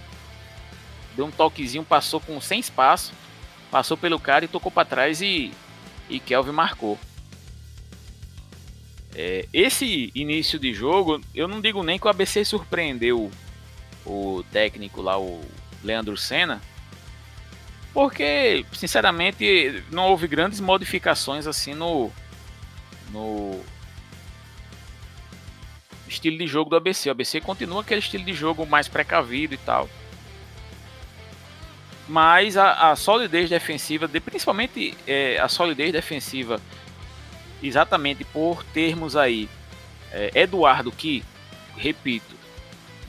[1.16, 3.12] Deu um toquezinho, passou com sem espaço
[3.70, 5.52] passou pelo cara e tocou para trás e,
[6.08, 6.98] e Kelvin marcou.
[9.14, 13.30] É, esse início de jogo, eu não digo nem que o ABC surpreendeu
[14.06, 15.40] o técnico lá, o
[15.82, 16.60] Leandro Senna,
[17.92, 22.12] porque, sinceramente, não houve grandes modificações assim no,
[23.10, 23.60] no
[26.08, 27.08] estilo de jogo do ABC.
[27.08, 29.88] O ABC continua aquele estilo de jogo mais precavido e tal
[32.08, 36.58] mas a, a solidez defensiva, de, principalmente é, a solidez defensiva,
[37.62, 39.48] exatamente por termos aí
[40.10, 41.22] é, Eduardo que,
[41.76, 42.34] repito,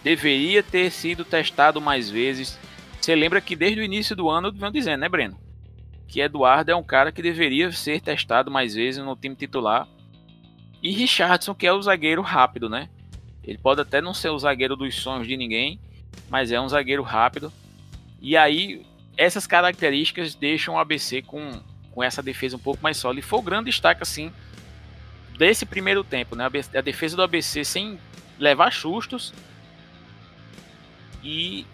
[0.03, 2.59] deveria ter sido testado mais vezes.
[2.99, 5.39] Você lembra que desde o início do ano eu venho dizendo, né, Breno?
[6.05, 9.87] Que Eduardo é um cara que deveria ser testado mais vezes no time titular.
[10.81, 12.89] E Richardson, que é o zagueiro rápido, né?
[13.43, 15.79] Ele pode até não ser o zagueiro dos sonhos de ninguém,
[16.29, 17.51] mas é um zagueiro rápido.
[18.21, 18.85] E aí
[19.17, 21.51] essas características deixam o ABC com,
[21.91, 23.19] com essa defesa um pouco mais sólida.
[23.19, 24.31] E foi o grande destaque, assim,
[25.37, 26.45] desse primeiro tempo, né?
[26.45, 27.99] A defesa do ABC sem
[28.37, 29.33] levar sustos
[31.21, 31.65] e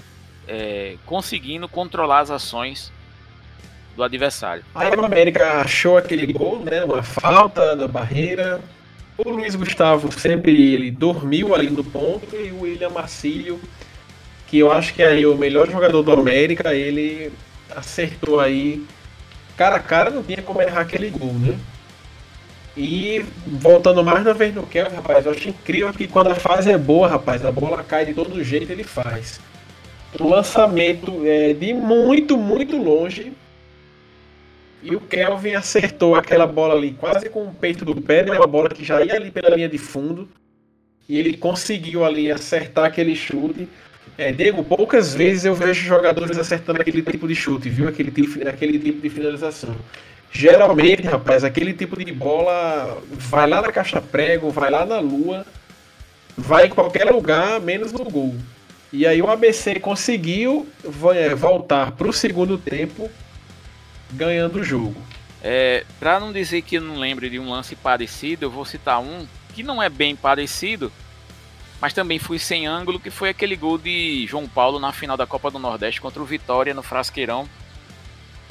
[0.48, 2.92] é, conseguindo controlar as ações
[3.96, 4.64] do adversário.
[4.74, 6.84] Aí o América achou aquele gol, né?
[6.84, 8.60] Uma falta da barreira.
[9.18, 13.60] O Luiz Gustavo sempre ele dormiu ali no ponto e o William Marcílio
[14.48, 17.32] que eu acho que aí o melhor jogador do América, ele
[17.76, 18.86] acertou aí.
[19.58, 21.58] Cara a cara não tinha como errar aquele gol, né?
[22.78, 26.72] E voltando mais uma vez no Kelvin, rapaz, eu acho incrível que quando a fase
[26.72, 29.40] é boa, rapaz, a bola cai de todo jeito, ele faz.
[30.20, 33.32] O lançamento é de muito, muito longe.
[34.86, 38.38] E o Kelvin acertou aquela bola ali quase com o peito do pé, né?
[38.38, 40.30] uma bola que já ia ali pela linha de fundo.
[41.10, 43.68] E ele conseguiu ali acertar aquele chute.
[44.16, 47.88] É, Diego, poucas vezes eu vejo jogadores acertando aquele tipo de chute, viu?
[47.88, 49.76] Aquele tipo, aquele tipo de finalização.
[50.32, 55.48] Geralmente, rapaz, aquele tipo de bola vai lá na caixa prego, vai lá na lua,
[56.38, 58.36] vai em qualquer lugar, menos no gol.
[58.94, 60.68] E aí o ABC conseguiu
[61.16, 63.10] é, voltar para o segundo tempo
[64.12, 64.96] ganhando o jogo.
[65.42, 69.00] É, para não dizer que eu não lembre de um lance parecido, eu vou citar
[69.00, 70.92] um que não é bem parecido,
[71.80, 75.28] mas também fui sem ângulo, que foi aquele gol de João Paulo na final da
[75.28, 77.48] Copa do Nordeste contra o Vitória no Frasqueirão,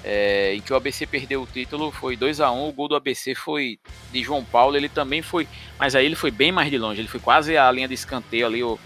[0.04, 2.94] é, em que o ABC perdeu o título, foi 2 a 1 o gol do
[2.94, 3.78] ABC foi
[4.12, 5.48] de João Paulo, ele também foi,
[5.78, 8.46] mas aí ele foi bem mais de longe, ele foi quase a linha de escanteio
[8.46, 8.78] ali, o,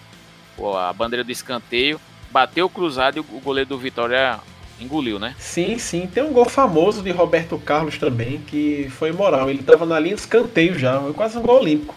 [0.77, 2.01] a bandeira do escanteio,
[2.31, 4.41] bateu cruzado e o goleiro do Vitória
[4.81, 5.35] engoliu, né?
[5.39, 6.07] Sim, sim.
[6.07, 9.51] Tem um gol famoso de Roberto Carlos também, que foi moral.
[9.51, 11.95] Ele estava na linha de escanteio já, foi quase um gol olímpico.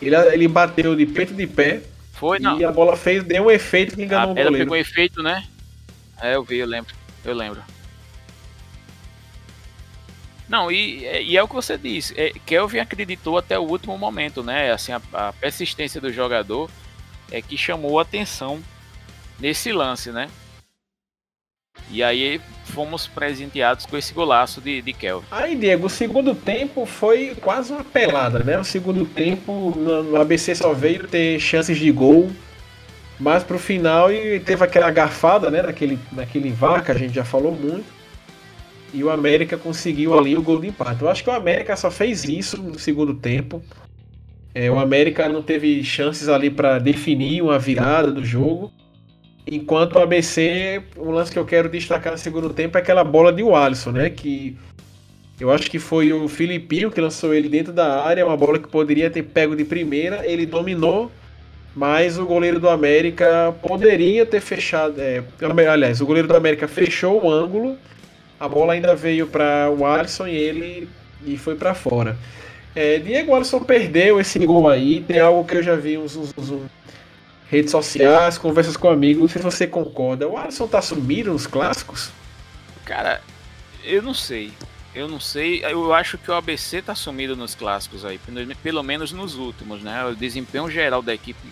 [0.00, 1.82] Ele, ele bateu de peito de pé.
[2.12, 2.58] Foi, não.
[2.58, 4.56] E a bola fez, deu um efeito que enganou a o goleiro.
[4.56, 5.44] Ela pegou efeito, né?
[6.20, 6.94] É, eu vi, eu lembro.
[7.24, 7.62] Eu lembro.
[10.48, 12.14] Não, e, e é o que você disse.
[12.20, 14.70] É, Kelvin acreditou até o último momento, né?
[14.70, 16.70] Assim, a, a persistência do jogador
[17.30, 18.62] é que chamou a atenção
[19.40, 20.28] nesse lance, né?
[21.90, 25.26] E aí fomos presenteados com esse golaço de, de Kelvin.
[25.30, 28.58] Aí, Diego, o segundo tempo foi quase uma pelada, né?
[28.58, 32.30] O segundo tempo no ABC só veio ter chances de gol.
[33.18, 35.62] Mas pro final e teve aquela garfada, né?
[35.62, 37.84] Naquele, VAR que a gente já falou muito.
[38.92, 41.02] E o América conseguiu ali o gol de empate.
[41.02, 43.62] Eu acho que o América só fez isso no segundo tempo.
[44.54, 48.72] É, o América não teve chances ali para definir uma virada do jogo.
[49.46, 53.30] Enquanto o ABC, um lance que eu quero destacar no segundo tempo é aquela bola
[53.32, 54.08] de Alisson, né?
[54.08, 54.56] Que
[55.38, 58.68] eu acho que foi o Filipinho que lançou ele dentro da área, uma bola que
[58.68, 61.10] poderia ter pego de primeira, ele dominou,
[61.74, 64.94] mas o goleiro do América poderia ter fechado.
[64.98, 65.22] É,
[65.68, 67.76] aliás, o goleiro do América fechou o ângulo,
[68.40, 70.88] a bola ainda veio para o Alisson e ele
[71.26, 72.16] e foi para fora.
[72.74, 76.32] É, Diego Alisson perdeu esse gol aí, tem algo que eu já vi uns, uns,
[76.36, 76.62] uns
[77.48, 80.28] redes sociais, conversas com amigos, se você concorda.
[80.28, 82.10] O Alisson tá sumido nos clássicos?
[82.84, 83.22] Cara,
[83.82, 84.52] eu não sei.
[84.94, 85.64] Eu não sei.
[85.64, 88.18] Eu acho que o ABC tá sumido nos clássicos aí,
[88.62, 90.04] pelo menos nos últimos, né?
[90.04, 91.48] O desempenho geral da equipe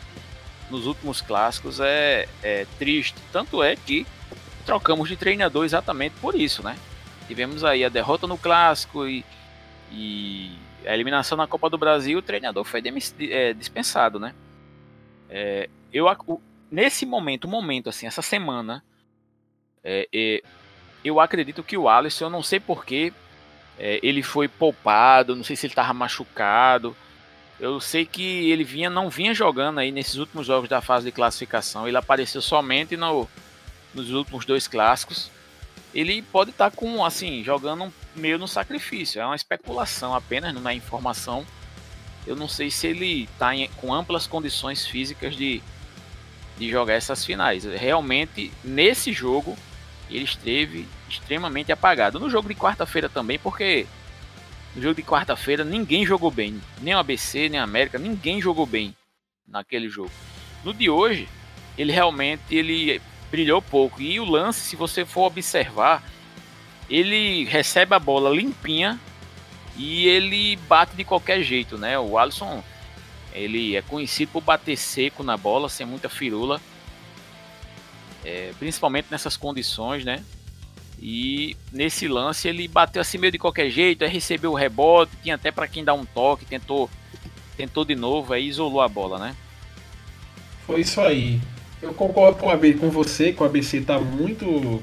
[0.71, 3.17] nos últimos clássicos é, é triste.
[3.33, 4.07] Tanto é que
[4.65, 6.77] trocamos de treinador exatamente por isso, né?
[7.27, 9.25] Tivemos aí a derrota no clássico e,
[9.91, 10.53] e
[10.87, 12.83] a eliminação na Copa do Brasil, o treinador foi
[13.21, 14.35] é, dispensado, né?
[15.29, 16.07] É, eu
[16.71, 18.83] nesse momento, momento assim, essa semana,
[19.85, 20.43] é, é,
[21.05, 23.13] eu acredito que o Alisson, eu não sei porquê,
[23.79, 26.97] é, ele foi poupado, não sei se ele estava machucado.
[27.61, 31.13] Eu sei que ele vinha, não vinha jogando aí nesses últimos jogos da fase de
[31.13, 31.87] classificação.
[31.87, 33.29] Ele apareceu somente no,
[33.95, 35.31] nos últimos dois clássicos.
[35.95, 39.21] Ele pode estar tá com, assim, jogando meio no sacrifício.
[39.21, 41.47] É uma especulação apenas, não é informação.
[42.27, 45.63] Eu não sei se ele está com amplas condições físicas de,
[46.59, 47.65] de jogar essas finais.
[47.65, 49.57] Realmente, nesse jogo,
[50.11, 52.21] ele esteve extremamente apagado.
[52.21, 53.87] No jogo de quarta-feira também, porque
[54.75, 56.61] no jogo de quarta-feira ninguém jogou bem.
[56.81, 58.95] Nem o ABC, nem a América, ninguém jogou bem
[59.47, 60.11] naquele jogo.
[60.65, 61.29] No de hoje,
[61.77, 63.01] ele realmente ele
[63.31, 64.01] brilhou pouco.
[64.01, 66.03] E o lance, se você for observar,
[66.89, 68.99] ele recebe a bola limpinha
[69.77, 71.99] e ele bate de qualquer jeito, né?
[71.99, 72.63] O Alisson
[73.35, 76.61] ele é conhecido por bater seco na bola, sem muita firula.
[78.25, 80.23] É, principalmente nessas condições, né?
[81.01, 85.35] E nesse lance ele bateu assim meio de qualquer jeito, aí recebeu o rebote, tinha
[85.35, 86.89] até para quem dar um toque, tentou
[87.57, 89.37] tentou de novo, aí isolou a bola, né?
[90.67, 91.41] Foi isso aí.
[91.83, 94.81] Eu concordo com, a, com você, que o ABC tá muito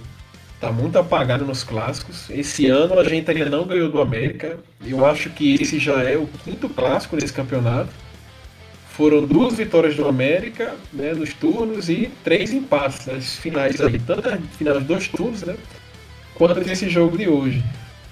[0.59, 2.29] tá muito apagado nos clássicos.
[2.29, 4.59] Esse ano a gente ainda não ganhou do América.
[4.85, 7.89] Eu acho que esse já é o quinto clássico desse campeonato.
[8.99, 14.29] Foram duas vitórias do América né, nos turnos e três empates nas finais ali, tanto
[14.29, 15.55] nas finais dois turnos, né?
[16.35, 17.63] Quanto nesse jogo de hoje.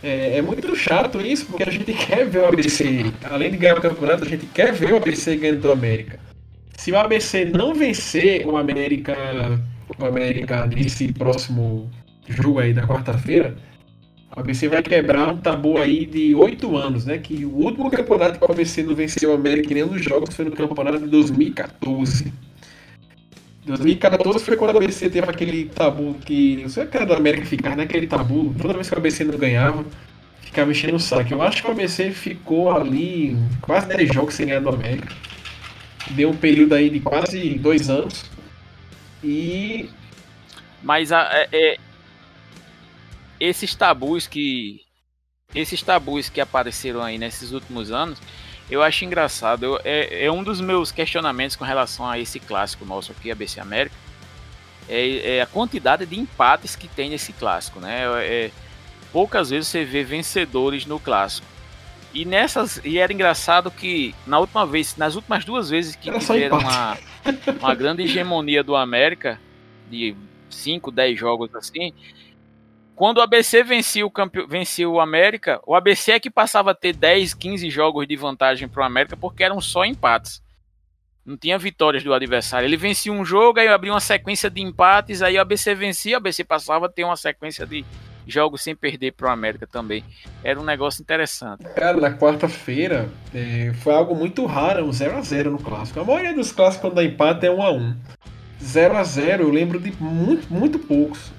[0.02, 3.78] É, é, muito chato isso, porque a gente quer ver o ABC, além de ganhar
[3.78, 6.18] o campeonato, a gente quer ver o ABC ganhando do América.
[6.78, 9.14] Se o ABC não vencer o América,
[10.00, 11.92] o América nesse próximo
[12.30, 13.58] jogo aí da quarta-feira,
[14.38, 17.18] O ABC vai quebrar um tabu aí de oito anos, né?
[17.18, 20.46] Que o último campeonato que o ABC não venceu o América nenhum dos jogos foi
[20.46, 22.32] no campeonato de 2014.
[23.66, 26.58] 2014 foi quando o ABC teve aquele tabu que.
[26.62, 28.54] Não sei o que era do América ficar naquele tabu.
[28.62, 29.84] Toda vez que o ABC não ganhava,
[30.42, 31.34] ficava enchendo o saco.
[31.34, 35.16] Eu acho que o ABC ficou ali quase 10 jogos sem ganhar do América.
[36.12, 38.24] Deu um período aí de quase dois anos.
[39.24, 39.90] E.
[40.84, 41.78] Mas a, é, é,
[43.40, 44.82] esses tabus que.
[45.56, 48.20] Esses tabus que apareceram aí nesses últimos anos,
[48.70, 49.64] eu acho engraçado.
[49.64, 53.60] Eu, é, é um dos meus questionamentos com relação a esse clássico nosso aqui, ABC
[53.60, 53.96] América.
[54.90, 58.04] É, é, a quantidade de empates que tem nesse clássico, né?
[58.24, 58.52] É,
[59.12, 61.48] poucas vezes você vê vencedores no clássico.
[62.14, 66.20] E nessas e era engraçado que na última vez, nas últimas duas vezes que era
[66.20, 66.98] tiveram uma,
[67.60, 69.40] uma grande hegemonia do América
[69.90, 70.16] de
[70.50, 71.94] 5, 10 jogos assim,
[72.98, 74.44] quando o ABC vencia o, campe...
[74.48, 78.68] vencia o América, o ABC é que passava a ter 10, 15 jogos de vantagem
[78.68, 80.42] para o América porque eram só empates.
[81.24, 82.66] Não tinha vitórias do adversário.
[82.66, 86.18] Ele vencia um jogo, aí abria uma sequência de empates, aí o ABC vencia, o
[86.18, 87.86] ABC passava a ter uma sequência de
[88.26, 90.04] jogos sem perder para o América também.
[90.44, 91.66] Era um negócio interessante.
[91.76, 96.00] Cara, na quarta-feira é, foi algo muito raro, um 0x0 no clássico.
[96.00, 97.96] A maioria dos clássicos quando dá empate é 1x1.
[98.60, 101.37] 0x0 eu lembro de muito, muito poucos.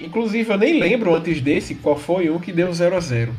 [0.00, 3.34] Inclusive, eu nem lembro antes desse qual foi um que deu 0 a 0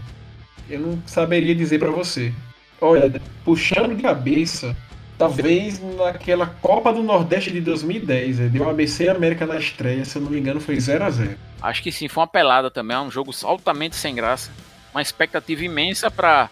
[0.69, 2.33] Eu não saberia dizer para você.
[2.81, 4.75] Olha, puxando de cabeça,
[5.17, 10.17] talvez naquela Copa do Nordeste de 2010, é, deu ABC e América na estreia, se
[10.17, 11.31] eu não me engano, foi 0 a 0
[11.61, 14.51] Acho que sim, foi uma pelada também, é um jogo altamente sem graça.
[14.93, 16.49] Uma expectativa imensa para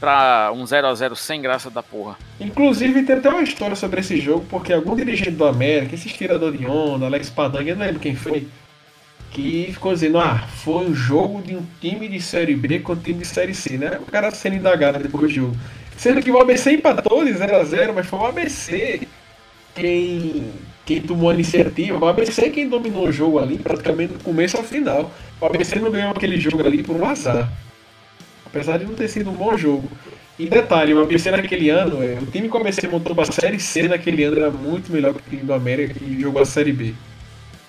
[0.00, 2.16] para um 0 a 0 sem graça da porra.
[2.38, 6.52] Inclusive tem até uma história sobre esse jogo, porque algum dirigente do América, esse tirador
[6.52, 8.46] de onda, Alex Padanga, eu não lembro quem foi,
[9.34, 12.96] que ficou dizendo, ah, foi um jogo de um time de Série B com um
[12.96, 13.98] time de Série C, né?
[14.00, 15.56] O cara sendo indagado depois do jogo.
[15.96, 19.00] Sendo que o ABC empatou de 0x0, mas foi o ABC
[19.74, 20.52] quem,
[20.86, 21.98] quem tomou a iniciativa.
[21.98, 25.12] O ABC é quem dominou o jogo ali, praticamente do começo ao final.
[25.40, 27.52] O ABC não ganhou aquele jogo ali por um azar.
[28.46, 29.90] Apesar de não ter sido um bom jogo.
[30.38, 33.32] E detalhe, o ABC naquele ano, é, o time que o ABC montou para a
[33.32, 36.46] Série C naquele ano era muito melhor que o time do América que jogou a
[36.46, 36.94] Série B.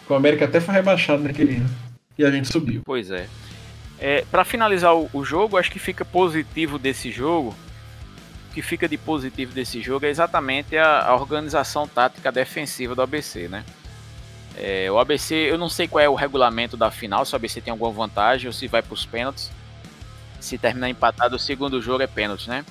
[0.07, 1.69] O América até foi rebaixado naquele ano.
[2.17, 2.81] E a gente subiu.
[2.85, 3.27] Pois é.
[3.99, 7.55] é para finalizar o, o, jogo, acho que fica positivo desse jogo.
[8.49, 13.01] O que fica de positivo desse jogo é exatamente a, a organização tática defensiva do
[13.01, 13.65] ABC, né?
[14.57, 17.59] É, o ABC, eu não sei qual é o regulamento da final, se o ABC
[17.59, 19.51] tem alguma vantagem ou se vai para os pênaltis.
[20.39, 22.63] Se terminar empatado, o segundo jogo é pênalti, né?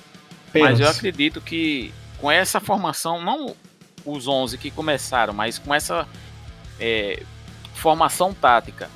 [0.51, 0.71] Pênalti.
[0.71, 3.55] Mas eu acredito que com essa formação, não
[4.05, 6.07] os 11 que começaram, mas com essa
[6.79, 7.23] é,
[7.73, 8.89] formação tática,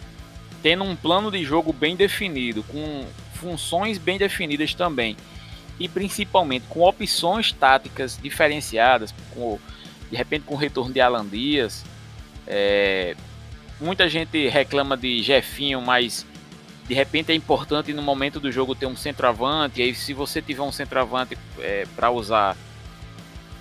[0.62, 5.16] tendo um plano de jogo bem definido, com funções bem definidas também,
[5.80, 9.58] e principalmente com opções táticas diferenciadas, com,
[10.12, 11.86] de repente com o retorno de Alan Dias.
[12.46, 13.16] É,
[13.80, 16.26] muita gente reclama de Jefinho, mas
[16.88, 19.80] de repente é importante no momento do jogo ter um centroavante.
[19.80, 22.58] E aí, se você tiver um centroavante é, para usar,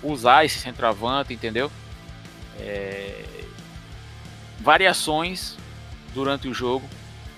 [0.03, 1.71] usar esse centroavante, entendeu?
[2.59, 3.23] É,
[4.61, 5.57] variações
[6.13, 6.87] durante o jogo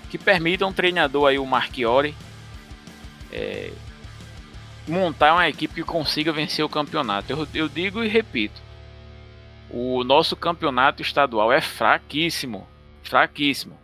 [0.10, 2.14] que permitam o treinador aí, o Marchiori,
[3.32, 3.72] é,
[4.86, 7.32] montar uma equipe que consiga vencer o campeonato.
[7.32, 8.62] Eu, eu digo e repito,
[9.70, 12.68] o nosso campeonato estadual é fraquíssimo,
[13.04, 13.80] fraquíssimo.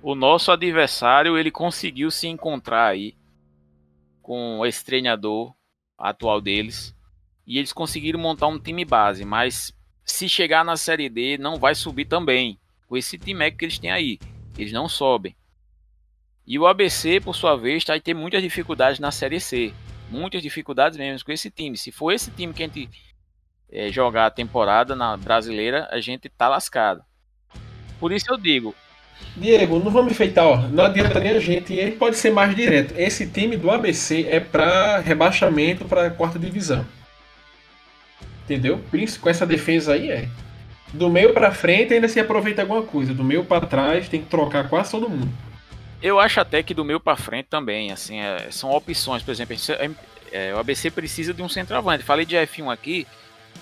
[0.00, 3.16] O nosso adversário ele conseguiu se encontrar aí
[4.22, 5.52] com esse treinador
[5.98, 6.94] atual deles
[7.44, 9.72] e eles conseguiram montar um time base, mas
[10.04, 12.56] se chegar na Série D não vai subir também
[12.88, 14.18] com esse time que eles têm aí.
[14.58, 15.34] Eles não sobem.
[16.46, 19.72] E o ABC, por sua vez, vai ter muitas dificuldades na Série C.
[20.08, 21.76] Muitas dificuldades mesmo com esse time.
[21.76, 22.88] Se for esse time que a gente
[23.70, 27.02] é, jogar a temporada na brasileira, a gente tá lascado.
[27.98, 28.74] Por isso eu digo.
[29.36, 30.56] Diego, não vamos enfeitar, ó.
[30.68, 31.72] Não adianta nem a gente.
[31.72, 32.94] Ele pode ser mais direto.
[32.96, 36.86] Esse time do ABC é para rebaixamento para quarta divisão.
[38.44, 38.80] Entendeu?
[39.20, 40.28] Com essa defesa aí é.
[40.92, 43.12] Do meio para frente ainda se aproveita alguma coisa.
[43.12, 45.28] Do meio para trás tem que trocar quase todo mundo.
[46.02, 49.22] Eu acho até que do meio para frente também, assim, é, são opções.
[49.22, 49.90] Por exemplo, é,
[50.30, 52.04] é, o ABC precisa de um centroavante.
[52.04, 53.06] Falei de F1 aqui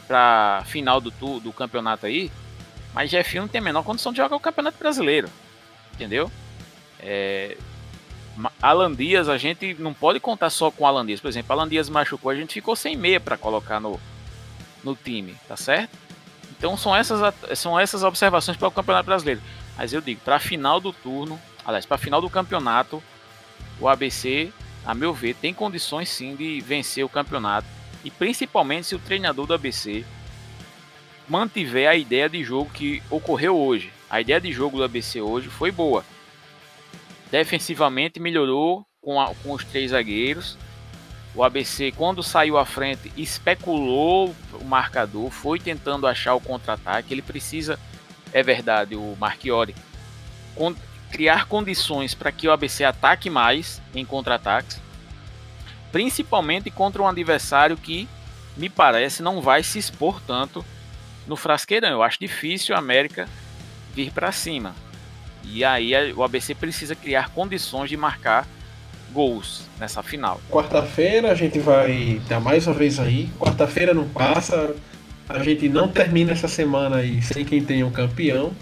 [0.07, 1.11] para final do,
[1.41, 2.31] do campeonato aí,
[2.93, 5.29] mas F1 não tem a menor condição de jogar o campeonato brasileiro,
[5.95, 6.31] entendeu?
[7.01, 7.57] É,
[8.61, 11.21] Alan Dias, a gente não pode contar só com Alan Dias.
[11.21, 13.99] Por exemplo, Alan Dias machucou, a gente ficou sem meia para colocar no,
[14.83, 15.97] no time, tá certo?
[16.65, 17.21] Então são essas,
[17.59, 19.43] são essas observações para o Campeonato Brasileiro.
[19.77, 23.03] Mas eu digo, para a final do turno, aliás, para a final do campeonato,
[23.79, 24.51] o ABC,
[24.83, 27.69] a meu ver, tem condições sim de vencer o campeonato.
[28.03, 30.07] E principalmente se o treinador do ABC
[31.29, 33.93] mantiver a ideia de jogo que ocorreu hoje.
[34.09, 36.03] A ideia de jogo do ABC hoje foi boa.
[37.31, 40.57] Defensivamente melhorou com, a, com os três zagueiros.
[41.35, 47.13] O ABC, quando saiu à frente, especulou o marcador, foi tentando achar o contra-ataque.
[47.13, 47.79] Ele precisa,
[48.33, 49.75] é verdade, o Marchiori,
[51.11, 54.81] criar condições para que o ABC ataque mais em contra-ataques,
[55.91, 58.09] principalmente contra um adversário que,
[58.57, 60.65] me parece, não vai se expor tanto
[61.27, 61.91] no Frasqueirão.
[61.91, 63.29] Eu acho difícil a América
[63.93, 64.75] vir para cima.
[65.43, 68.47] E aí o ABC precisa criar condições de marcar
[69.15, 70.41] gols nessa final.
[70.51, 73.31] Quarta-feira a gente vai dar mais uma vez aí.
[73.39, 74.75] Quarta-feira não passa.
[75.29, 78.53] A gente não termina essa semana aí sem quem tenha um campeão.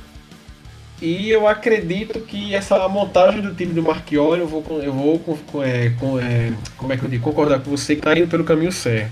[1.00, 5.61] E eu acredito que essa montagem do time do Marchiori, eu vou, eu vou com,
[5.61, 8.44] é, com é, como é que eu digo, concordar com você que está indo pelo
[8.44, 9.11] caminho certo.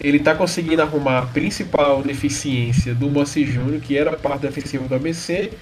[0.00, 4.88] Ele está conseguindo arrumar a principal deficiência do Moacir Júnior, que era a parte defensiva
[4.88, 5.52] do ABC,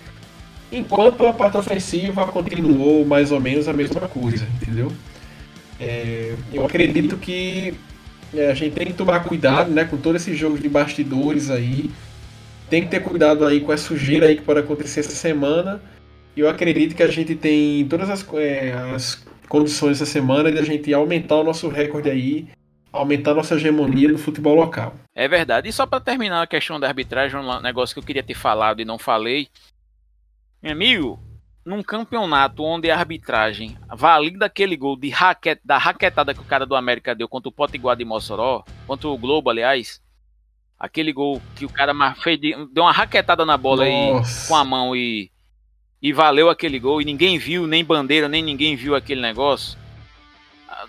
[0.73, 4.93] enquanto a parte ofensiva continuou mais ou menos a mesma coisa, entendeu?
[5.79, 7.75] É, eu acredito que
[8.35, 11.91] é, a gente tem que tomar cuidado né, com todo esse jogo de bastidores aí.
[12.69, 15.83] Tem que ter cuidado aí com a sujeira aí que pode acontecer essa semana.
[16.37, 20.63] Eu acredito que a gente tem todas as, é, as condições essa semana de a
[20.63, 22.49] gente aumentar o nosso recorde aí
[22.93, 24.95] aumentar nossa hegemonia no futebol local.
[25.15, 25.69] É verdade.
[25.69, 28.81] E só para terminar a questão da arbitragem, um negócio que eu queria ter falado
[28.81, 29.49] e não falei.
[30.63, 31.21] Meu amigo,
[31.65, 36.67] num campeonato onde a arbitragem valida aquele gol de raquete, da raquetada que o cara
[36.67, 40.03] do América deu contra o Potiguar de Mossoró, contra o Globo, aliás,
[40.79, 44.43] aquele gol que o cara fez, deu uma raquetada na bola Nossa.
[44.43, 45.31] aí com a mão e,
[46.01, 49.79] e valeu aquele gol e ninguém viu, nem bandeira, nem ninguém viu aquele negócio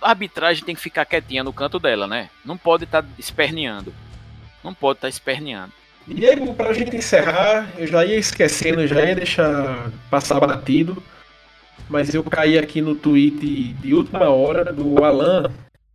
[0.01, 2.29] a arbitragem tem que ficar quietinha no canto dela, né?
[2.45, 3.93] Não pode estar tá esperneando.
[4.63, 5.73] Não pode estar tá esperneando.
[6.13, 11.01] Diego, pra gente encerrar, eu já ia esquecendo, já ia deixar passar batido,
[11.89, 15.51] mas eu caí aqui no tweet de última hora do Alan,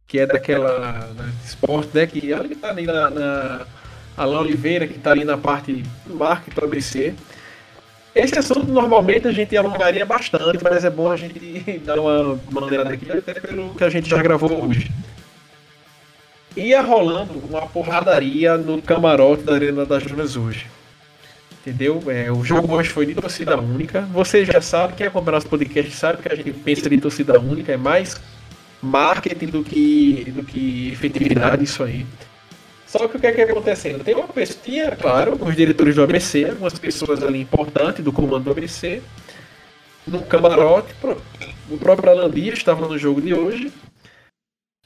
[0.07, 2.07] que é daquela né, esporte, né?
[2.07, 3.67] Que ele tá ali na, na
[4.17, 7.14] Alan Oliveira, que tá ali na parte do marketing do ABC.
[8.14, 12.89] Esse assunto normalmente a gente alongaria bastante, mas é bom a gente dar uma maneira
[12.89, 14.91] aqui, até pelo que a gente já gravou hoje.
[16.57, 20.67] Ia rolando uma porradaria no camarote da Arena das Dunas hoje.
[21.61, 22.03] Entendeu?
[22.07, 24.03] É, o jogo hoje foi de torcida única.
[24.13, 27.73] Você já sabe, quem acompanha nosso podcast sabe que a gente pensa em torcida única,
[27.73, 28.17] é mais
[28.81, 32.07] marketing do que, do que efetividade isso aí.
[32.87, 34.05] Só que o que é que é acontecendo?
[34.05, 38.45] Tem uma pessoa, tinha, claro, os diretores do ABC, algumas pessoas ali importantes do comando
[38.45, 39.03] do ABC,
[40.07, 40.95] no camarote,
[41.69, 43.73] o próprio Alan Dias estava no jogo de hoje.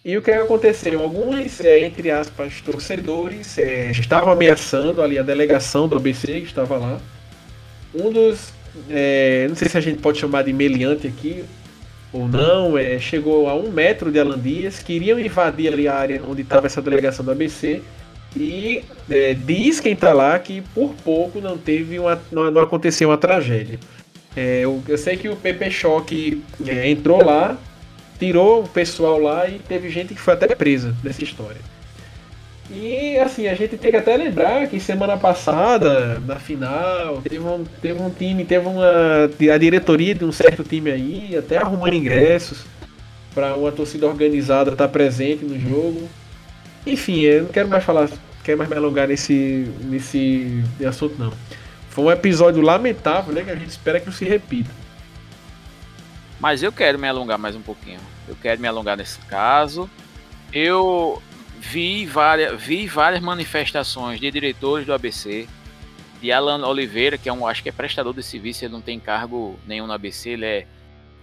[0.03, 1.03] E o que, aconteceu?
[1.03, 6.79] Alguns, é, entre aspas, torcedores é, estavam ameaçando ali a delegação do ABC que estava
[6.79, 7.01] lá.
[7.95, 8.53] Um dos,
[8.89, 11.45] é, não sei se a gente pode chamar de meliante aqui,
[12.13, 16.23] ou não, é, chegou a um metro de Alan Dias, queriam invadir ali a área
[16.27, 17.83] onde estava essa delegação do ABC
[18.37, 22.21] e é, diz quem tá lá que por pouco não teve uma.
[22.31, 23.79] não, não aconteceu uma tragédia.
[24.37, 27.59] É, eu, eu, sei que o PP Choque entrou lá,
[28.21, 31.61] tirou o pessoal lá e teve gente que foi até presa nessa história.
[32.71, 37.65] E assim, a gente tem que até lembrar que semana passada, na final, teve um,
[37.83, 39.25] teve um time, teve uma.
[39.53, 42.65] A diretoria de um certo time aí, até arrumando ingressos
[43.35, 46.09] para uma torcida organizada estar tá presente no jogo.
[46.87, 48.09] Enfim, eu não quero mais falar,
[48.45, 51.33] quero mais me alongar nesse, nesse assunto não.
[51.89, 53.43] Foi um episódio lamentável, né?
[53.43, 54.71] Que a gente espera que não se repita.
[56.39, 57.99] Mas eu quero me alongar mais um pouquinho.
[58.31, 59.91] Eu quero me alongar nesse caso.
[60.53, 61.21] Eu
[61.59, 65.49] vi várias, vi várias manifestações de diretores do ABC,
[66.21, 69.01] de Alan Oliveira, que é um, acho que é prestador de serviço, ele não tem
[69.01, 70.67] cargo nenhum no ABC, ele é,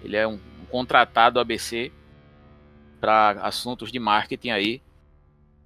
[0.04, 0.38] ele é um,
[0.70, 1.92] contratado do ABC
[3.00, 4.82] para assuntos de marketing aí.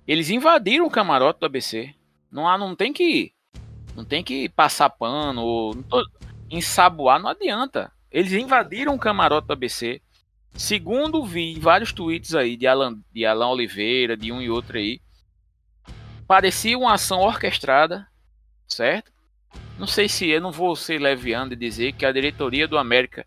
[0.07, 1.95] Eles invadiram o camarote do ABC.
[2.31, 3.33] Não, há, não tem que
[3.95, 5.75] não tem que passar pano ou
[6.49, 7.91] ensaboar, não adianta.
[8.11, 10.01] Eles invadiram o camarote do ABC.
[10.53, 15.01] Segundo vi vários tweets aí de Alan, de Alan Oliveira, de um e outro aí,
[16.27, 18.07] parecia uma ação orquestrada,
[18.67, 19.11] certo?
[19.77, 23.25] Não sei se eu não vou ser leviano de dizer que a diretoria do América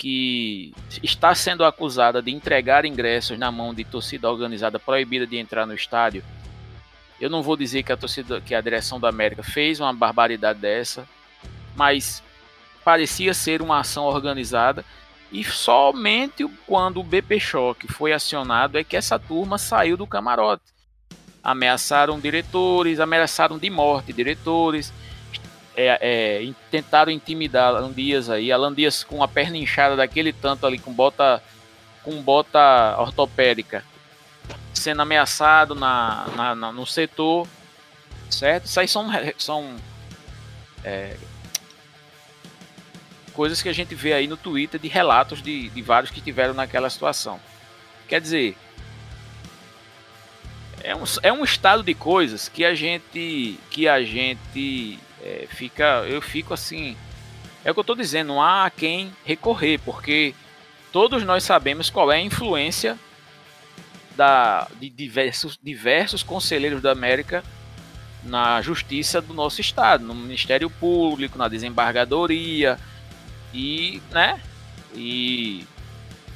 [0.00, 0.72] que
[1.02, 5.74] está sendo acusada de entregar ingressos na mão de torcida organizada proibida de entrar no
[5.74, 6.24] estádio.
[7.20, 10.58] Eu não vou dizer que a torcida, que a direção da América fez uma barbaridade
[10.58, 11.06] dessa,
[11.76, 12.22] mas
[12.82, 14.86] parecia ser uma ação organizada
[15.32, 20.64] E somente quando o BP Choque foi acionado é que essa turma saiu do camarote.
[21.42, 24.92] Ameaçaram diretores, ameaçaram de morte diretores,
[25.76, 28.50] é, é, tentaram intimidar Alan Dias aí.
[28.50, 31.42] Alan Dias com a perna inchada daquele tanto ali, com bota,
[32.02, 33.84] com bota ortopédica,
[34.74, 37.46] sendo ameaçado na, na, na no setor,
[38.28, 38.66] certo?
[38.66, 39.08] Isso aí são,
[39.38, 39.76] são
[40.84, 41.16] é,
[43.40, 46.52] coisas que a gente vê aí no Twitter de relatos de, de vários que tiveram
[46.52, 47.40] naquela situação.
[48.06, 48.54] Quer dizer,
[50.84, 56.04] é um, é um estado de coisas que a gente que a gente é, fica
[56.06, 56.94] eu fico assim
[57.64, 60.34] é o que eu estou dizendo não há a quem recorrer porque
[60.92, 62.98] todos nós sabemos qual é a influência
[64.14, 67.42] da de diversos diversos conselheiros da América
[68.22, 72.78] na justiça do nosso estado no Ministério Público na desembargadoria
[73.52, 74.40] e, né?
[74.94, 75.64] E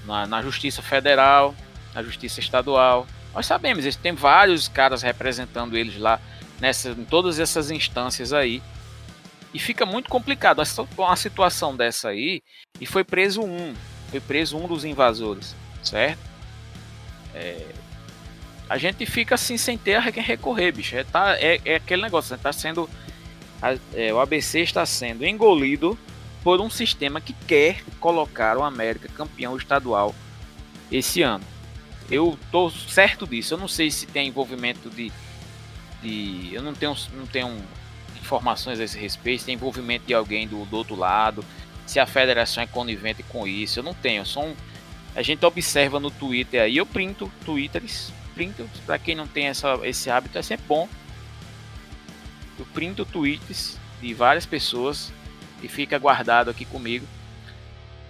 [0.05, 1.55] na, na Justiça Federal,
[1.95, 3.07] na Justiça Estadual.
[3.35, 6.21] Nós sabemos, tem vários caras representando eles lá
[6.61, 8.63] nessa, em todas essas instâncias aí.
[9.53, 10.61] E fica muito complicado
[10.99, 12.43] uma situação dessa aí.
[12.81, 13.75] E foi preso um.
[14.11, 16.19] Foi preso um dos invasores, certo?
[17.35, 17.65] É,
[18.69, 20.97] a gente fica assim sem ter a quem recorrer, bicho.
[20.97, 22.41] É, tá, é, é aquele negócio, né?
[22.43, 22.89] tá sendo.
[23.95, 25.99] É, o ABC está sendo engolido
[26.45, 30.15] por um sistema que quer colocar o América campeão estadual
[30.93, 31.43] esse ano.
[32.11, 33.55] Eu tô certo disso.
[33.55, 35.11] Eu não sei se tem envolvimento de,
[36.03, 37.57] de eu não tenho, não tenho
[38.21, 41.43] informações a esse respeito, se tem envolvimento de alguém do, do outro lado,
[41.87, 43.79] se a federação é conivente com isso.
[43.79, 44.27] Eu não tenho.
[44.27, 44.55] Só um,
[45.17, 46.77] a gente observa no Twitter aí.
[46.77, 48.69] Eu printo Twitters, printo.
[48.85, 50.87] Para quem não tem essa, esse hábito é sempre bom.
[52.59, 55.11] Eu printo tweets de várias pessoas
[55.69, 57.07] fica guardado aqui comigo.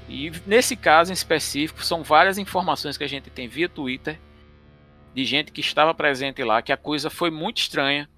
[0.08, 4.18] E nesse caso em específico, são várias informações que a gente tem via Twitter
[5.14, 8.08] de gente que estava presente lá, que a coisa foi muito estranha,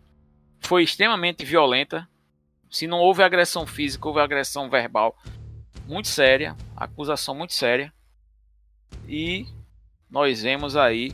[0.60, 2.08] foi extremamente violenta.
[2.70, 5.16] Se não houve agressão física, houve agressão verbal
[5.86, 7.92] muito séria, acusação muito séria.
[9.08, 9.46] E
[10.10, 11.12] nós vemos aí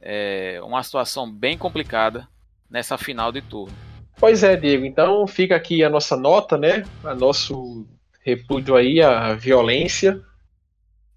[0.00, 2.26] é, uma situação bem complicada
[2.70, 3.91] nessa final de turno.
[4.22, 4.84] Pois é, Diego.
[4.86, 6.84] Então fica aqui a nossa nota, né?
[7.02, 7.84] A nosso
[8.24, 10.22] repúdio aí à violência.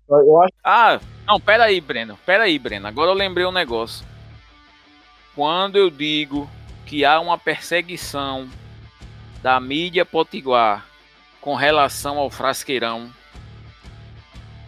[0.09, 0.53] Eu acho...
[0.63, 2.17] Ah, não, pera aí, Breno.
[2.25, 2.87] Pera aí, Breno.
[2.87, 4.03] Agora eu lembrei um negócio.
[5.35, 6.49] Quando eu digo
[6.87, 8.49] que há uma perseguição
[9.43, 10.87] da mídia potiguar
[11.39, 13.11] com relação ao frasqueirão,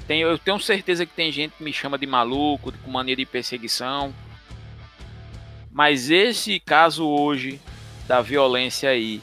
[0.07, 3.25] tenho, eu tenho certeza que tem gente que me chama de maluco, com mania de
[3.25, 4.13] perseguição.
[5.71, 7.59] Mas esse caso hoje
[8.07, 9.21] da violência aí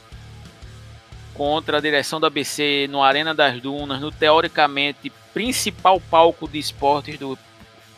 [1.33, 7.19] contra a direção da BC no Arena das Dunas, no teoricamente principal palco de esportes
[7.19, 7.37] do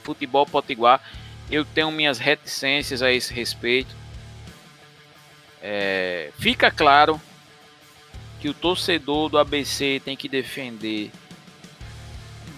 [0.03, 1.01] futebol potiguar.
[1.51, 3.95] Eu tenho minhas reticências a esse respeito.
[5.61, 7.21] É, fica claro
[8.39, 11.11] que o torcedor do ABC tem que defender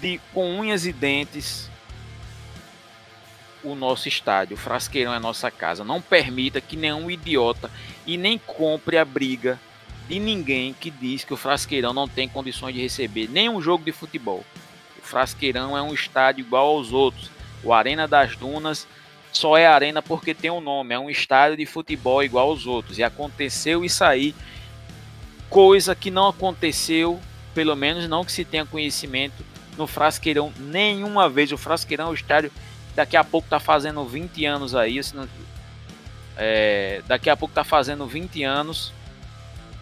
[0.01, 1.69] de, com unhas e dentes
[3.63, 4.55] o nosso estádio.
[4.55, 5.83] O Frasqueirão é nossa casa.
[5.83, 7.69] Não permita que nenhum idiota
[8.09, 9.59] e nem compre a briga
[10.07, 13.91] de ninguém que diz que o Frasqueirão não tem condições de receber nenhum jogo de
[13.91, 14.43] futebol.
[14.97, 17.29] O Frasqueirão é um estádio igual aos outros.
[17.63, 18.87] O Arena das Dunas
[19.31, 22.97] só é arena porque tem um nome, é um estádio de futebol igual aos outros.
[22.97, 24.33] E aconteceu isso aí,
[25.47, 27.19] coisa que não aconteceu,
[27.53, 29.45] pelo menos não que se tenha conhecimento,
[29.77, 31.51] no Frasqueirão nenhuma vez.
[31.51, 32.51] O Frasqueirão é o estádio
[32.95, 34.99] daqui a pouco tá fazendo 20 anos aí,
[36.41, 38.93] é, daqui a pouco tá fazendo 20 anos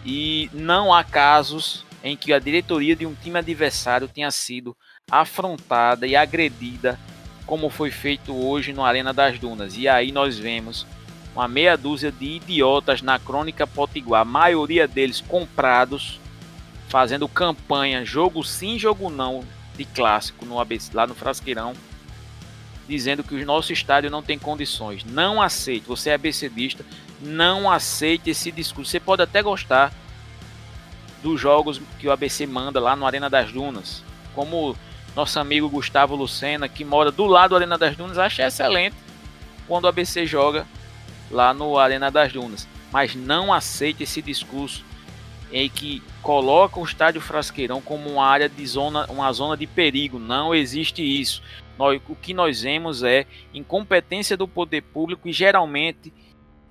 [0.04, 4.76] e não há casos em que a diretoria de um time adversário tenha sido
[5.08, 6.98] afrontada e agredida
[7.46, 9.76] como foi feito hoje no Arena das Dunas.
[9.76, 10.84] E aí nós vemos
[11.32, 16.20] uma meia dúzia de idiotas na Crônica Potiguar, a maioria deles comprados,
[16.88, 19.44] fazendo campanha, jogo sim, jogo não,
[19.76, 21.72] de clássico no ABC, lá no Frasqueirão
[22.88, 25.04] dizendo que o nosso estádio não tem condições.
[25.04, 26.84] Não aceite, você é ABCdista,
[27.20, 28.90] não aceite esse discurso.
[28.90, 29.92] Você pode até gostar
[31.22, 34.02] dos jogos que o ABC manda lá no Arena das Dunas,
[34.34, 34.74] como
[35.14, 38.96] nosso amigo Gustavo Lucena, que mora do lado do Arena das Dunas, acha excelente
[39.66, 40.66] quando o ABC joga
[41.30, 42.66] lá no Arena das Dunas.
[42.90, 44.82] Mas não aceite esse discurso
[45.52, 50.18] em que coloca o estádio Frasqueirão como uma área de zona, uma zona de perigo.
[50.18, 51.42] Não existe isso
[51.78, 56.12] nós, o que nós vemos é incompetência do poder público e geralmente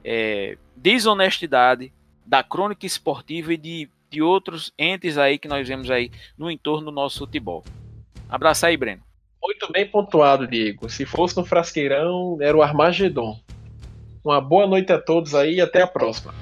[0.03, 1.93] é, desonestidade
[2.25, 6.85] da crônica esportiva e de de outros entes aí que nós vemos aí no entorno
[6.85, 7.63] do nosso futebol.
[8.29, 9.01] Abraço aí, Breno.
[9.41, 10.89] Muito bem pontuado, Diego.
[10.89, 13.39] Se fosse no Frasqueirão, era o Armagedon.
[14.23, 16.33] Uma boa noite a todos aí e até a próxima.